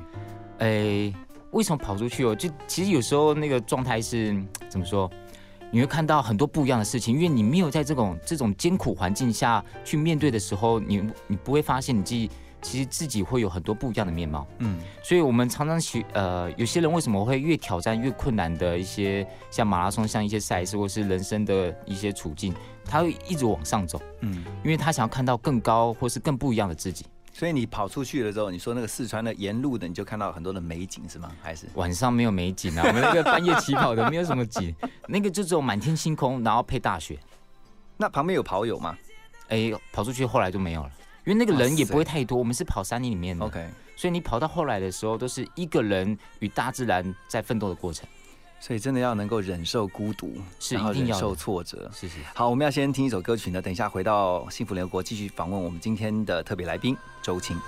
[0.59, 1.13] 哎，
[1.51, 2.37] 为什么跑出去哦？
[2.37, 4.37] 就其实有时候那个状态是
[4.69, 5.11] 怎么说？
[5.73, 12.31] 你会看到很多不一样的事情，因为你没有在这种这种艰苦环境下去面对的时候，你你不会发现你自己。
[12.67, 22.53] 其实自己会有很多不一样的面貌，嗯，所以我们常常去，呃，有些人为什么会越挑战越困难的一些，像马拉松，像一些赛事，或是人生的一些处境，
[22.85, 27.07] 他会一直往上走，嗯，因为他想要看到更高或是更不一样的自己。
[27.33, 31.31] 所以你跑出去了之后，你说那个四川的沿路的，你就看到很多的美景是吗？
[31.41, 32.83] 还是晚上没有美景啊？
[32.85, 34.75] 我们那个半夜起跑的没有什么景，
[35.07, 37.17] 那个就只有满天星空，然后配大雪。
[37.97, 38.99] 那旁边有跑友吗？
[39.51, 40.91] 哎，跑出去后来就没有了。
[41.27, 48.09] 因为那个人也不会太多，我们是跑山林里面的，OK，所以你跑到后来的时候，都是一个人与大自然在奋斗的过程，
[48.61, 52.21] 所以真的要能够忍受孤独，是一定要忍受挫折，谢谢。
[52.33, 57.61] 好，我们要先听一首歌曲呢，等一下回到幸福联合国继续访问我们今天的特别来宾周青。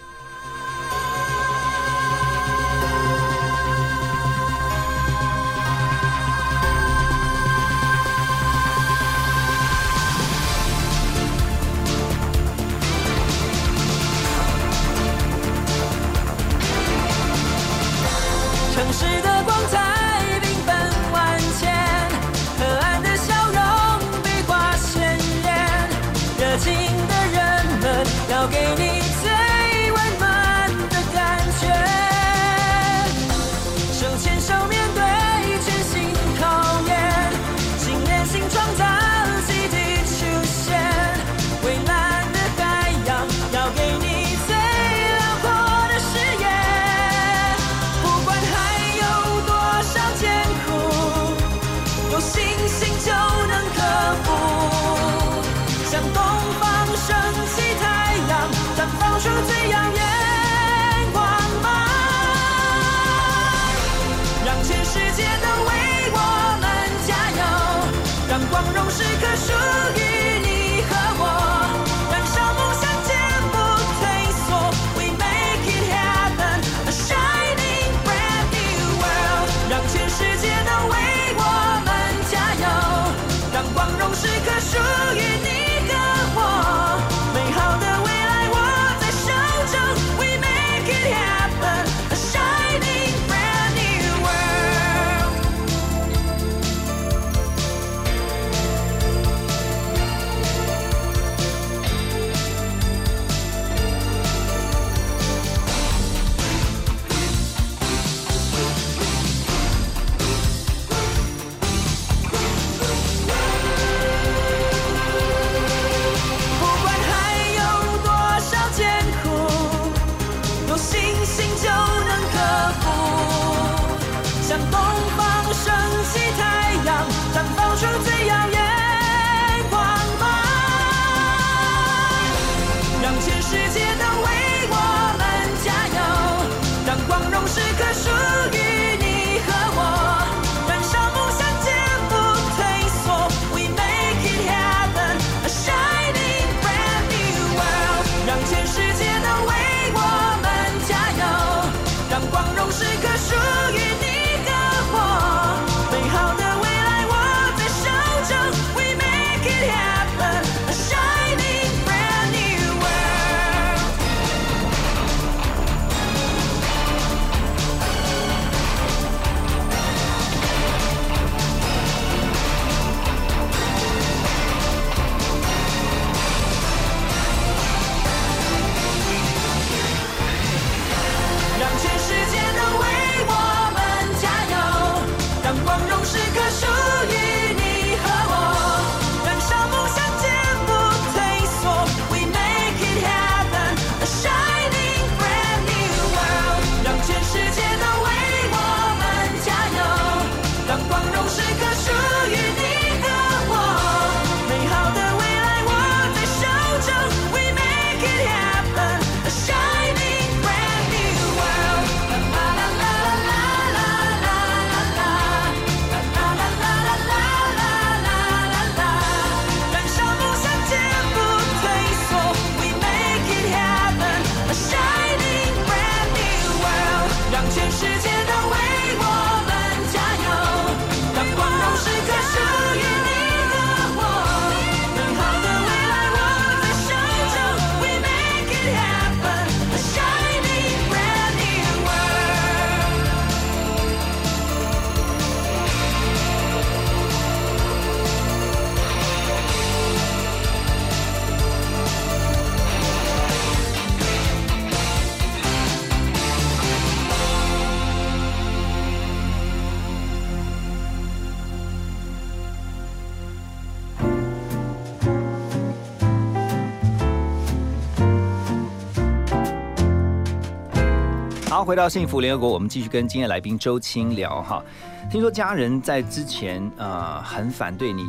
[271.68, 274.64] 回到幸福联合国，我们继续跟今天来宾周青聊哈。
[275.10, 278.08] 听说家人在之前呃很反对你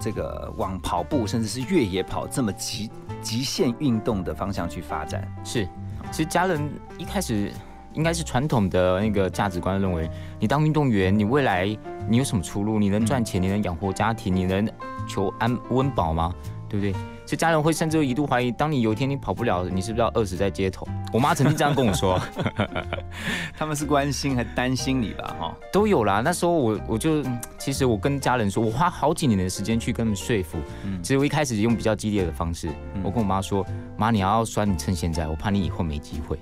[0.00, 5.32] 这个往跑步甚至是越野跑这么极极限运动的方向去发展。
[5.44, 5.64] 是，
[6.10, 6.60] 其实家人
[6.98, 7.52] 一开始
[7.94, 10.10] 应该是传统的那个价值观认为，
[10.40, 11.64] 你当运动员，你未来
[12.08, 12.80] 你有什么出路？
[12.80, 13.40] 你能赚钱？
[13.40, 14.34] 你能养活家庭？
[14.34, 14.68] 你能
[15.08, 16.34] 求安温饱吗？
[16.68, 16.92] 对不对？
[17.32, 20.86] 就家人会甚至一度怀疑，当你有一天你跑不了，你是不是要饿死在街头？
[21.14, 22.20] 我妈曾经这样跟我说。
[23.56, 25.34] 他们是关心还担心你吧？
[25.40, 26.20] 哈，都有啦。
[26.22, 27.24] 那时候我我就
[27.56, 30.58] 其实我跟家人说，我花好几年的时间去跟他们说服。
[30.84, 32.68] 嗯，其实我一开始用比较激烈的方式，
[33.02, 33.64] 我跟我妈说
[33.96, 36.38] ：“妈，你要酸，你趁现在，我怕你以后没机会。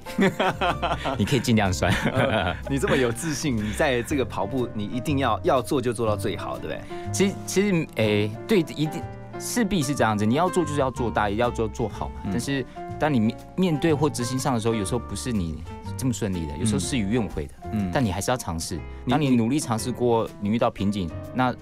[1.17, 1.95] 你可以尽量酸。
[2.69, 6.81] 你这么有自信，你在这个跑步，你一定要要做就做到最好，对不对？
[7.13, 9.01] 其实其实诶，对，一定。”
[9.41, 12.11] 势必是这样子，你要做就是要做大，也要做做好。
[12.25, 12.65] 但是
[12.99, 15.65] 当你面面对或执行上的时候，有时候不是你
[15.97, 17.55] 这么顺利的，有时候事与愿违的。
[17.73, 18.79] 嗯，但你还是要尝试。
[19.09, 21.55] 当你努力尝试过，你遇到瓶颈，那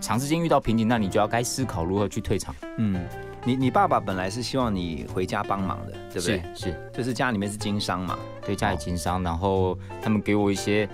[0.00, 2.54] 长时间遇到瓶颈，那你就要该思考如何去退场。
[2.78, 3.06] 嗯，
[3.44, 6.42] 你你爸爸本来是希望你回家帮忙的，对不对？
[6.54, 10.88] 是，就是家里面是经商嘛，对，家里经商，然后他们给我一些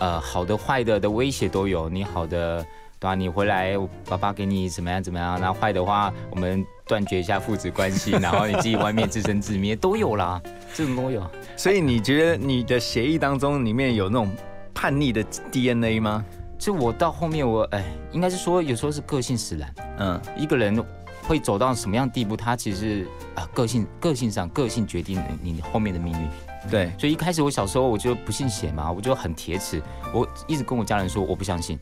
[0.00, 2.62] 呃好的坏的的威胁都有，你好的。
[3.00, 3.74] 对啊，你回来，
[4.08, 5.38] 爸爸给你怎么样怎么样？
[5.40, 10.42] 然后坏的话，我们断绝一下父子关系，然后你自己外面自生自灭都有啦，
[10.74, 11.24] 这种都有。
[11.56, 14.28] 所以你觉得你的协议当中里面有那种
[14.74, 15.22] 叛逆的
[15.52, 16.24] DNA 吗？
[16.58, 19.74] 就我到后面，我哎，应该是说有时候是个性使然。
[19.98, 20.84] 嗯，一个人
[21.22, 26.28] 会走到什么样地步，他其实啊，个性个性上个性决定你后面的命运。
[26.68, 29.80] 对，所以一开始我小时候我就不信邪嘛，我就很铁齿，
[30.12, 31.78] 我一直跟我家人说我不相信。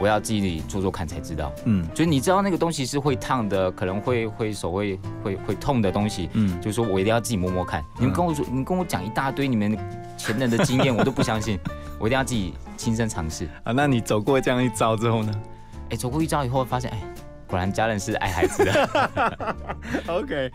[0.00, 7.84] 我要自己做做看才知道，嗯，所以你知道那个东西是会烫的，可能会会手会会会痛的东西，嗯，就是说我一定要自己摸摸看。
[7.98, 9.78] 你们跟我说，你跟我讲一大堆你们
[10.16, 11.58] 前人的经验，我都不相信，
[11.98, 13.72] 我一定要自己亲身尝试啊。
[13.72, 15.32] 那你走过这样一遭之后呢？
[15.90, 16.98] 哎，走过一遭以后发现，哎，
[17.46, 19.56] 果然家人是爱孩子的。
[20.08, 20.50] OK。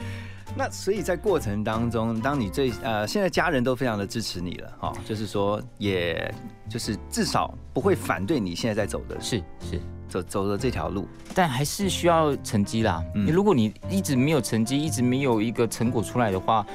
[0.56, 6.34] 那所以在过程当中，当你最呃，现在家人都非常的支持你了哈，就是说，也
[6.68, 13.02] 就是至少不会反对你现在在走的是是走走的这条路，但还是需要成绩啦。
[13.16, 16.66] 嗯，如果你一直没有成绩，一直没有一个成果出来的话，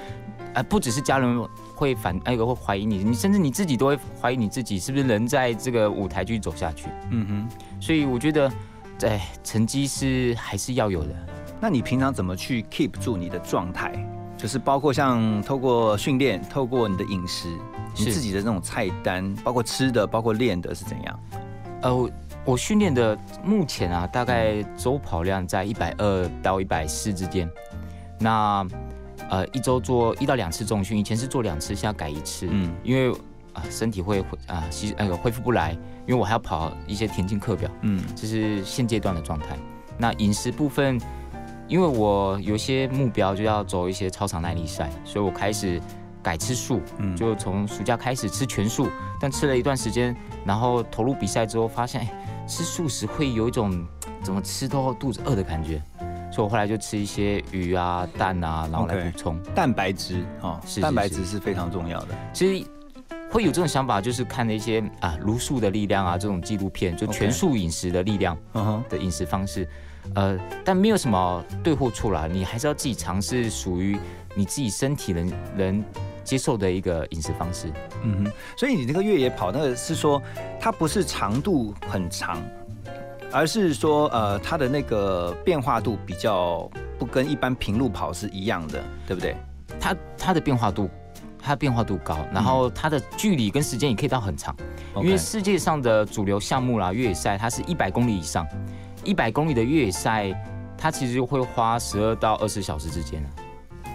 [0.55, 6.87] 呃，不只是家人会反，那个会怀疑你，你甚至你自己都会怀疑你自己是不是能在这个舞台继续走下去。
[7.11, 8.51] 嗯哼，所以我觉得，
[8.97, 11.14] 在成绩是还是要有的。
[11.61, 13.92] 那你平常怎么去 keep 住你的状态？
[14.36, 17.48] 就是包括像透过训练，透过你的饮食，
[17.96, 21.20] 你自己的那种菜单，包括吃的，包括练的是怎样？
[21.82, 22.11] 呃，
[22.44, 27.48] 我训练的目前啊，大概周跑量在一百二到一百四之间。
[28.18, 28.66] 那
[29.30, 32.46] 呃，一周做一到两次重训，以前是做两次，现在改一次。
[32.50, 33.16] 嗯，因为
[33.55, 35.70] 啊，身体会啊，吸那个恢复不来，
[36.07, 37.70] 因为我还要跑一些田径课表。
[37.82, 39.57] 嗯，这是现阶段的状态。
[39.96, 41.00] 那饮食部分。
[41.66, 45.80] 因为我有些目标就要走一些超长耐力赛，所以我开始
[46.22, 48.88] 改吃素，嗯就从暑假开始吃全素。
[49.20, 53.86] 但吃了一段时间，然后投入比赛之后，发现哎，吃素食会有一种
[54.22, 55.82] 怎么吃都肚子饿的感觉，
[56.30, 62.08] 所以我后来就吃一些鱼啊、蛋啊，然后来补充蛋白质啊，蛋白质是非常重要的。
[62.34, 62.66] 其实
[63.30, 68.36] 会有这种想法，就是看那些啊《茹素的力量》啊这种纪录片，就全素饮食的力量
[68.90, 69.66] 的饮食方式。
[70.14, 73.98] 呃，但没有什么对或错啦，你还是要自己尝试属于
[74.34, 75.84] 你自己身体能能
[76.22, 77.72] 接受的一个饮食方式。
[78.02, 80.22] 嗯哼，所以你那个越野跑，那个是说
[80.61, 82.40] 它不是长度很长，
[83.32, 89.34] 而是说呃它的那个变化度比较不跟一般平路跑是一样的，对不对？
[89.80, 90.88] 它它的变化度，
[91.40, 94.55] 它的变化度高，然后它的距离跟时间也可以到很长，
[94.96, 98.46] 因为世界上的主流项目啦，越野赛它是一百公里以上。
[99.05, 100.32] 一百公里的越野赛，
[100.76, 103.22] 它其实会花十二到二十小时之间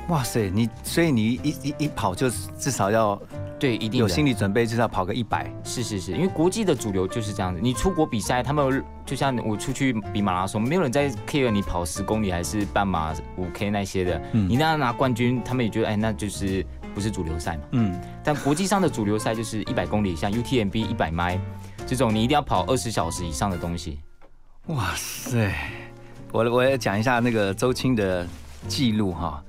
[0.09, 3.21] 哇塞，你所以你一一一跑就至少要
[3.59, 5.51] 对一定有心理准备，至少跑个一百。
[5.63, 7.59] 是是是，因为国际的主流就是这样子。
[7.61, 14.19] 你出国比赛，他们就像我出去比马拉松，没有人在 care 你跑十公里还是半马五 K 那些的。
[14.31, 17.63] 你那样拿冠军，他们也觉得哎，那就是不是主流赛嘛。
[17.73, 18.01] 嗯。
[18.23, 21.39] 但国际上的主流赛就是一百公里，像 UTMB 一百迈
[21.85, 23.99] 这种，你一定要跑二十小时以上的东西。
[24.69, 25.51] 哇塞，
[26.31, 28.25] 我我要讲一下那个周青的
[28.67, 29.43] 记录哈。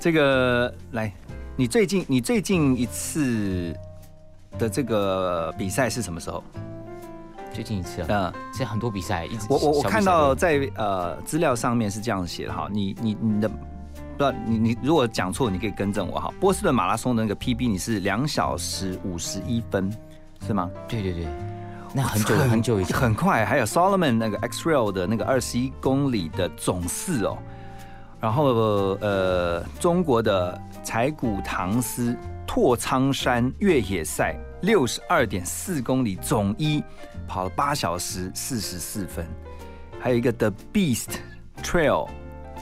[0.00, 1.12] 这个来，
[1.54, 3.72] 你最近你最近一次
[4.58, 6.42] 的这个比赛是什么时候？
[7.52, 13.54] 最近一次啊，嗯，其实很多比赛一直我我我看到在呃资料上面是这样写的哈，你你你的不
[14.18, 16.34] 知道你你如果讲错，你可以更正我哈。
[16.40, 19.88] 波士顿马拉松的那个 PB 你是两小时五十一分，
[20.44, 20.68] 是吗？
[20.88, 21.26] 对对对，
[21.94, 23.44] 那很久很久以前，很快。
[23.44, 27.38] 还有 Solomon 那个 X Rail 的那个二十一公里的总四哦，
[28.20, 28.44] 然后
[29.00, 32.16] 呃，中国的柴谷唐斯
[32.46, 36.82] 拓苍山越野赛六十二点四公里总一，
[37.26, 39.26] 跑了八小时四十四分。
[40.00, 41.16] 还有一个 The Beast
[41.62, 42.08] Trail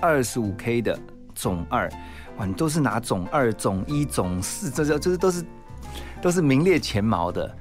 [0.01, 0.99] 二十五 K 的
[1.35, 1.91] 总二，
[2.39, 5.45] 哇，你都是拿总二、总一、总四，这这这都是
[6.22, 7.57] 都是名列前茅的，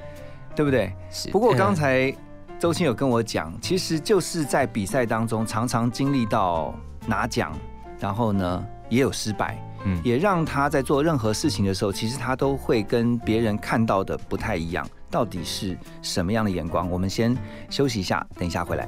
[0.55, 0.95] 对不对？
[1.09, 1.29] 是。
[1.29, 2.15] 不过刚才
[2.57, 6.73] 周青有跟我讲，其实就是在比赛当中常常经历到
[7.05, 7.51] 拿奖，
[7.99, 14.87] 然后呢也有失败，嗯，也让他在做任何事情的时候，其实他都会跟别人看到的不太一样。
[15.11, 16.89] 到底是什么样的眼光？
[16.89, 17.37] 我们先
[17.69, 18.87] 休息一下，等一下回来。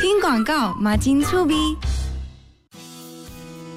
[0.00, 1.76] 听广告马金粗逼。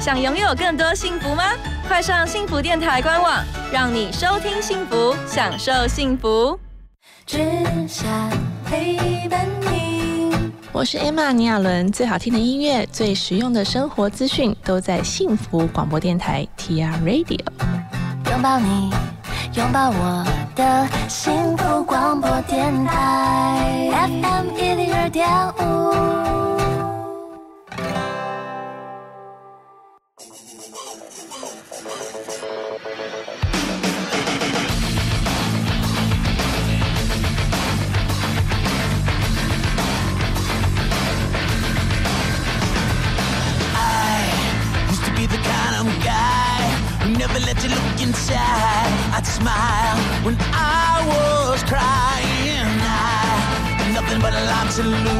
[0.00, 1.42] 想拥有更多幸福吗？
[1.88, 6.58] 快上幸福电台官网，让你收听幸福，享受幸福。
[7.26, 7.38] 只
[7.88, 8.08] 想
[8.64, 10.32] 陪伴你。
[10.70, 17.44] 我是 Emma 尼亚伦，最好听的音乐，最实用的生活资讯，都在幸福广播电台 TR Radio。
[18.30, 18.92] 拥抱你。
[19.54, 20.24] 拥抱我
[20.54, 25.26] 的幸福广播电台，FM 一零二点
[25.58, 26.47] 五。
[54.80, 55.17] absolute.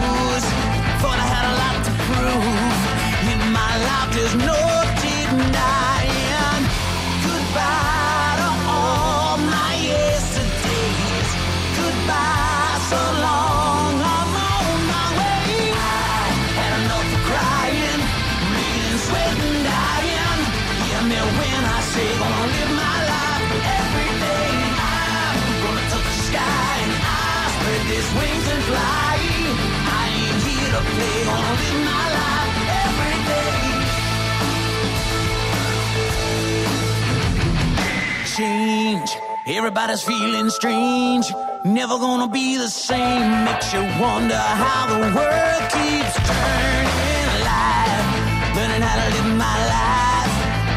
[38.38, 39.11] Change,
[39.48, 41.26] everybody's feeling strange.
[41.64, 43.44] Never gonna be the same.
[43.44, 47.26] Makes you wonder how the world keeps turning.
[47.38, 48.06] Alive,
[48.54, 50.34] learning how to live my life,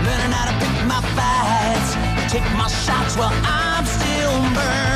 [0.08, 1.92] learning how to pick my fights,
[2.34, 4.91] take my shots while I'm still burning.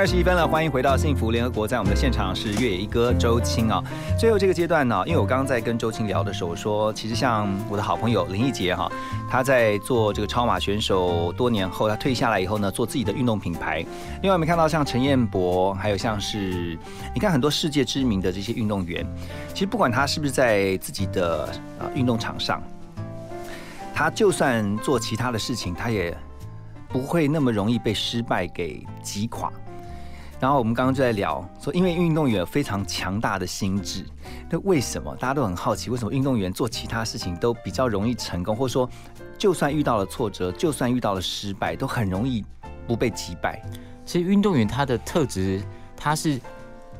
[0.00, 3.84] 二十一分了，欢迎回到幸福联合国，在我们的现场是越野一哥周青啊。
[4.18, 8.90] 最后这个阶段呢，因为我刚刚在跟周青聊的时候说，其实像我的好朋友林奕杰哈，
[9.28, 13.84] 他在做这个超马选手多年后，他退下来以后呢，做自己的运动品牌。
[14.22, 16.78] 另外我们看到像陈彦博，还有像是
[17.12, 19.06] 你看很多世界知名的这些运动员，
[19.52, 21.46] 其实不管他是不是在自己的
[21.78, 22.62] 呃运动场上，
[23.94, 26.16] 他就算做其他的事情，他也
[26.88, 29.52] 不会那么容易被失败给击垮。
[30.40, 34.06] 然后我们刚刚就在聊说，因为运动员有非常强大的心智，
[34.48, 38.88] 那为什么大家都很好奇，为什么运动员做其他事情都比较容易成功，或者说，
[39.36, 42.42] 就算遇到了挫折，就算遇到了失败，都很容易
[42.86, 43.62] 不被击败？
[44.06, 45.62] 其实运动员他的特质，
[45.94, 46.40] 他是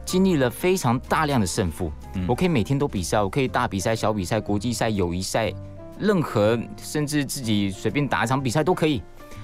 [0.05, 1.91] 经历了非常大量的胜负。
[2.29, 5.51] 我可以每天都比赛，我可以大比赛、小比赛、国际赛、友谊赛，
[5.99, 9.03] 任何甚至自己随便打一场比赛都可以。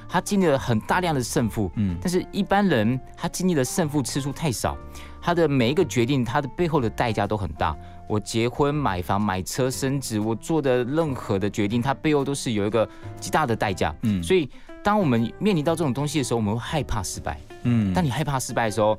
[0.08, 4.76] 他经历了很大量的胜负，嗯，但是一般人他经历的胜负次数太少，
[5.20, 7.76] 他的每一个决定，他的背后的代价都很大。
[8.08, 12.88] 我结婚、买房、买车、升职，我做的任何的决定，它背后都是有一个
[13.18, 13.92] 极大的代价。
[14.02, 14.48] 嗯，所以
[14.80, 17.40] 当我们面临到这种东西的时候，我们会害怕失败。
[17.64, 18.96] 嗯，当你害怕失败的时候，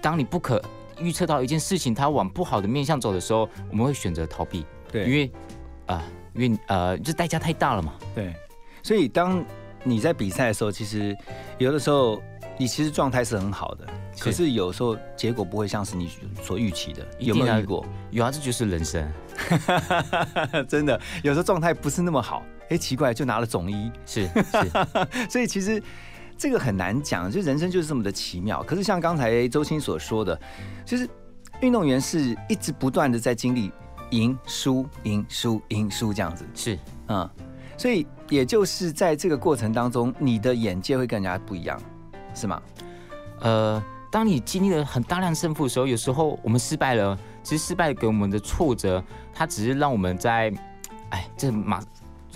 [0.00, 0.62] 当你不可
[1.00, 4.64] 预测到一件事情它往不好的面向走的时候，我们会选择逃避。
[4.92, 5.28] 对，因为
[5.86, 7.94] 啊，因为呃，这代价太大了嘛。
[8.14, 8.32] 对，
[8.84, 9.44] 所以当
[9.84, 11.16] 你在比赛的时候，其实
[11.58, 12.20] 有的时候
[12.58, 13.86] 你其实状态是很好的，
[14.18, 16.10] 可是有时候结果不会像是你
[16.42, 17.06] 所预期的。
[17.18, 17.86] 有没有遇过？
[18.10, 19.12] 有啊，这就是人生。
[20.68, 23.90] 真的，有时候状态不是那么好，哎，奇怪，就拿了总一。
[24.06, 24.70] 是是，
[25.28, 25.82] 所以其实
[26.38, 28.62] 这个很难讲，就人生就是这么的奇妙。
[28.62, 30.40] 可是像刚才周青所说的，
[30.84, 31.08] 就是
[31.60, 33.72] 运动员是一直不断的在经历
[34.10, 36.44] 赢输赢输赢输这样子。
[36.54, 36.78] 是，
[37.08, 37.28] 嗯，
[37.76, 41.80] 所以也就是在这个过程当中，你的眼界会更加不一样，
[42.34, 42.62] 是吗？
[43.40, 49.02] 呃，当你经历了很大量胜负的时候，有时候我们失败了，其实失败给我们的挫折，
[49.32, 50.52] 它只是让我们在，
[51.10, 51.82] 哎，这马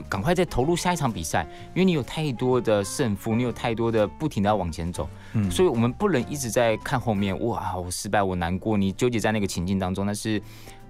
[0.08, 10.38] 赶快再投入下一场比赛，因为你有太多的胜负，你有太多的不停的要往前走，嗯，所以我们不能一直在看后面，哇，我失败，我难过，你纠结在那个情境当中，那是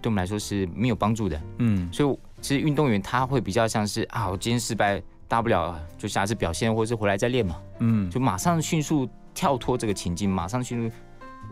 [0.00, 10.94] 对我们来说是没有帮助的，嗯，所以其实运动员他会比较像是啊，我今天失败，大不了就下次表现，或者是回来再练嘛，嗯，就马上迅速跳脱这个情境，马上迅速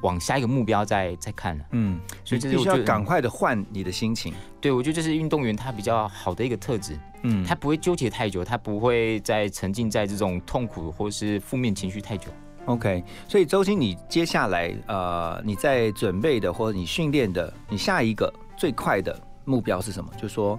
[0.03, 4.34] 往下一个目标再再看了，嗯，所以这是我觉得赶快的换你的心情。
[4.61, 7.45] 对，我觉得这是运动员他比较好的一个特质，嗯。
[7.45, 12.28] 他不会纠结太久，他不会再沉浸在这种痛苦或是负面情绪太久。
[12.66, 20.11] OK，所以周星，你接下来呃，你在准备的或者你训练的，你下一个最快的目标是什么？
[20.20, 20.59] 就是说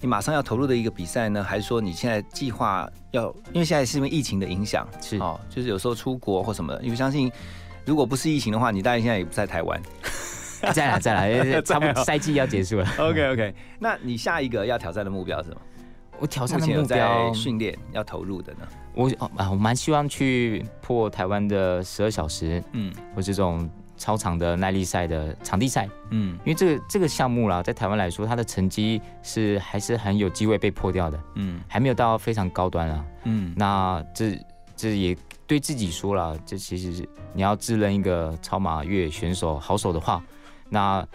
[0.00, 3.34] 你马上要投入的一个比赛呢，还是说你现在计划要？
[3.52, 6.82] 因为现在是因为疫情的影响，是哦，就是有时候出国或什么的。
[6.82, 7.32] 因为相信，
[7.84, 9.80] 如果不是疫情的话，你大概现在也不在台湾。
[10.72, 12.88] 再来 再来，差不多赛季要结束了。
[12.98, 15.60] OK OK，那你下一个要挑战的目标是什么？
[16.18, 18.60] 我挑战的目标训练要投入的呢？
[18.94, 26.38] 我哦啊，我蛮希望去破台湾的十二小时，嗯，或这种超长的耐力赛的场地赛，嗯。
[26.44, 31.60] 因为这个这个项目啦，在台湾来说，它的成绩是还是很有机会被破掉的，嗯。
[31.68, 33.04] 还没有到非常高端啊。
[33.24, 33.52] 嗯。
[33.56, 34.38] 那这
[34.76, 35.16] 这也
[35.46, 40.22] 对自己说了，这其实是你要自认一个超马越野选手好手的话，
[40.68, 41.06] 那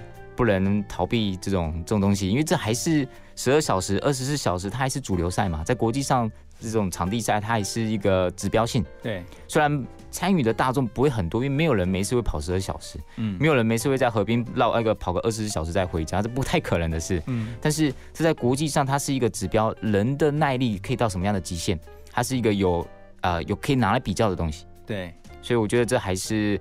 [0.41, 6.29] 不能逃避这种这种东西，因为这还是十二小时、二十四小时，它还是主流赛嘛，在国际上
[6.59, 8.83] 这种场地赛，它还是一个指标性。
[9.03, 17.21] 对，虽然参与的大众不会很多，因为没有人没事会跑十二小时，嗯没有人没事会在河边绕那个跑个二十四小时再回家，这不太可能的事。
[17.27, 21.79] 嗯但是这在国际上，它是一个指标，人的耐力可以到什么样的极限，
[22.11, 22.87] 它是一个有
[23.21, 24.65] 呃有可以拿来比较的东西。
[24.87, 26.59] 对，所以我觉得这还是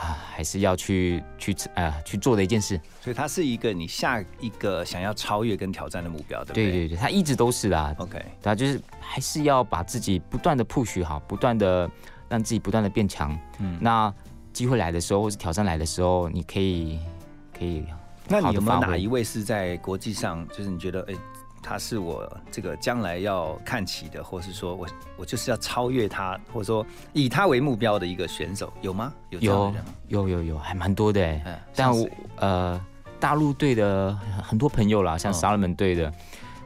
[0.00, 2.80] 啊、还是要去去呃去做的一件事。
[3.02, 6.70] 所以它是一个你下一个想要超越跟挑战的目标，对不对？
[6.70, 7.94] 对对对，它一直都是啦。
[7.98, 11.90] OK，对啊，就是还是要把自己不断的 push 好，不断的
[12.28, 13.38] 让自己不断的变强。
[13.58, 14.12] 嗯那
[14.52, 16.98] 机会来的时候，或是挑战来的时候，你可以
[17.56, 17.84] 可以
[18.26, 21.14] 那你有没有哪一位是在国际上，就是你觉得哎、
[21.62, 24.86] 他是我这个将来要看齐的，或是说我
[25.16, 29.12] 我就是要超越他，或者说以他为目标的一个选手，有吗？
[29.30, 29.74] 有有
[30.08, 31.62] 有有有，还蛮多的哎。
[31.74, 32.80] 但我呃，
[33.18, 36.12] 大陆队的很多朋友啦，像沙勒门队的，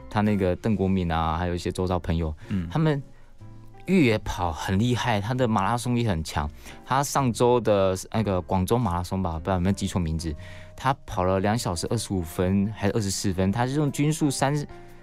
[0.09, 3.01] 他那个邓国敏啊，还有一些周遭朋友，嗯，他们
[3.87, 6.49] 越野跑很厉害，他的马拉松也很强。
[6.85, 10.33] 他上周的那个广州马拉松吧，不知道有没有记错名字。
[10.77, 13.51] 他跑了两小时二十五分还是二十四分？
[13.51, 14.53] 他是用均速三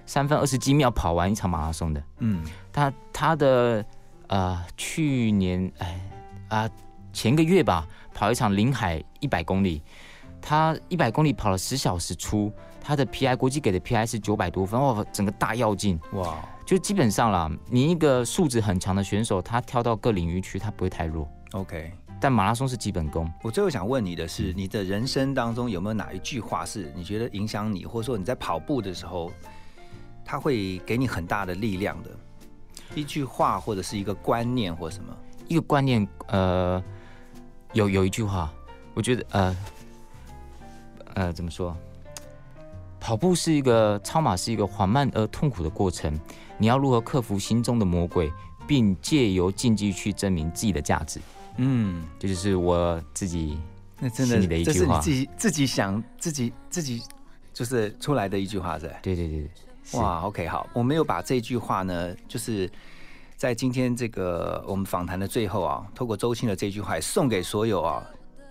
[0.07, 2.03] 三分二十几秒跑完一场马拉松的。
[2.19, 3.85] 嗯，他他的
[4.29, 6.01] 呃去年哎
[6.49, 6.71] 啊
[7.13, 9.83] 前个月吧跑一场临海一百公里，
[10.41, 16.37] 他一百公里跑了十小时出，他的 PI 国际给的 PI 是九百多分哇，整个大跃进哇！
[16.65, 21.29] 就基本上啦，你一个素质很强的选手，他跳到各领域去，他不会太弱。
[21.53, 21.93] OK。
[22.21, 23.29] 但马拉松是基本功。
[23.43, 29.33] 我最后想问你的是，你的人生当中有没有哪一句话是你觉得影响你，或者说你在跑步的时候，
[30.25, 32.11] 他会给你很大的力量的
[32.95, 35.17] 一句话，或者是一个观念，或什么？
[35.49, 36.83] 一个观念，呃，
[37.73, 38.53] 有有一句话，
[38.95, 39.57] 我觉得，呃，
[41.15, 41.77] 呃，怎么说？
[43.01, 46.19] 跑步是一个超马，是一个缓慢而痛苦的过程。
[46.57, 48.33] 你要如何克服心中的魔鬼，
[48.67, 51.21] 并借由竞技去证明自己的价值？
[51.57, 53.59] 嗯，这就是我自己，
[53.99, 57.03] 那真的，这是你自己自己想自己自己
[57.53, 59.51] 就是出来的一句话，是对对对对，
[59.93, 62.71] 哇，OK，好，我没有把这句话呢，就是
[63.37, 68.05] 在今天这个我们访谈的最后啊，透过周青的这句话送给所有啊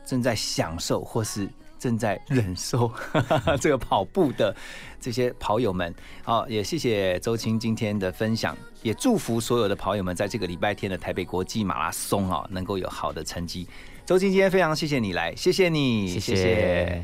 [0.06, 1.50] 正在享受或是。
[1.82, 2.92] 正在忍受
[3.60, 4.56] 这个跑步的
[5.00, 5.92] 这些跑友们，
[6.24, 13.68] 好，也谢谢周青今天的分享，也祝福所有的跑友们在这个礼拜天的台北国际马拉松啊，能够有好的成绩。
[14.06, 17.04] 周青今天非常谢谢你来，谢谢你，谢谢。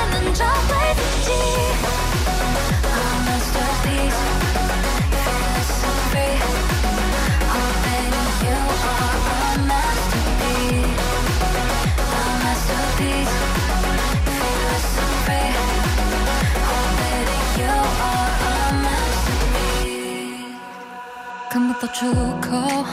[21.51, 22.05] 看不到出
[22.39, 22.85] 口，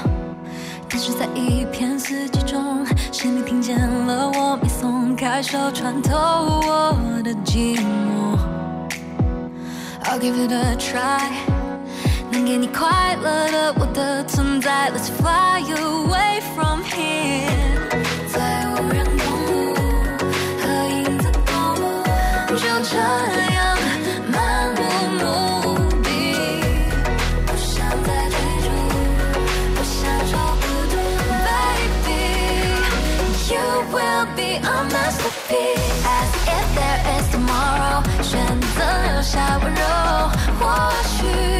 [0.89, 8.37] 但是在一片死寂中，是你听见了我没松开手，穿透我的寂寞。
[10.03, 11.31] I'll give it a try，
[12.33, 18.08] 能给你快乐的我的存在，Let's fly away from here，
[39.75, 41.58] 柔，或许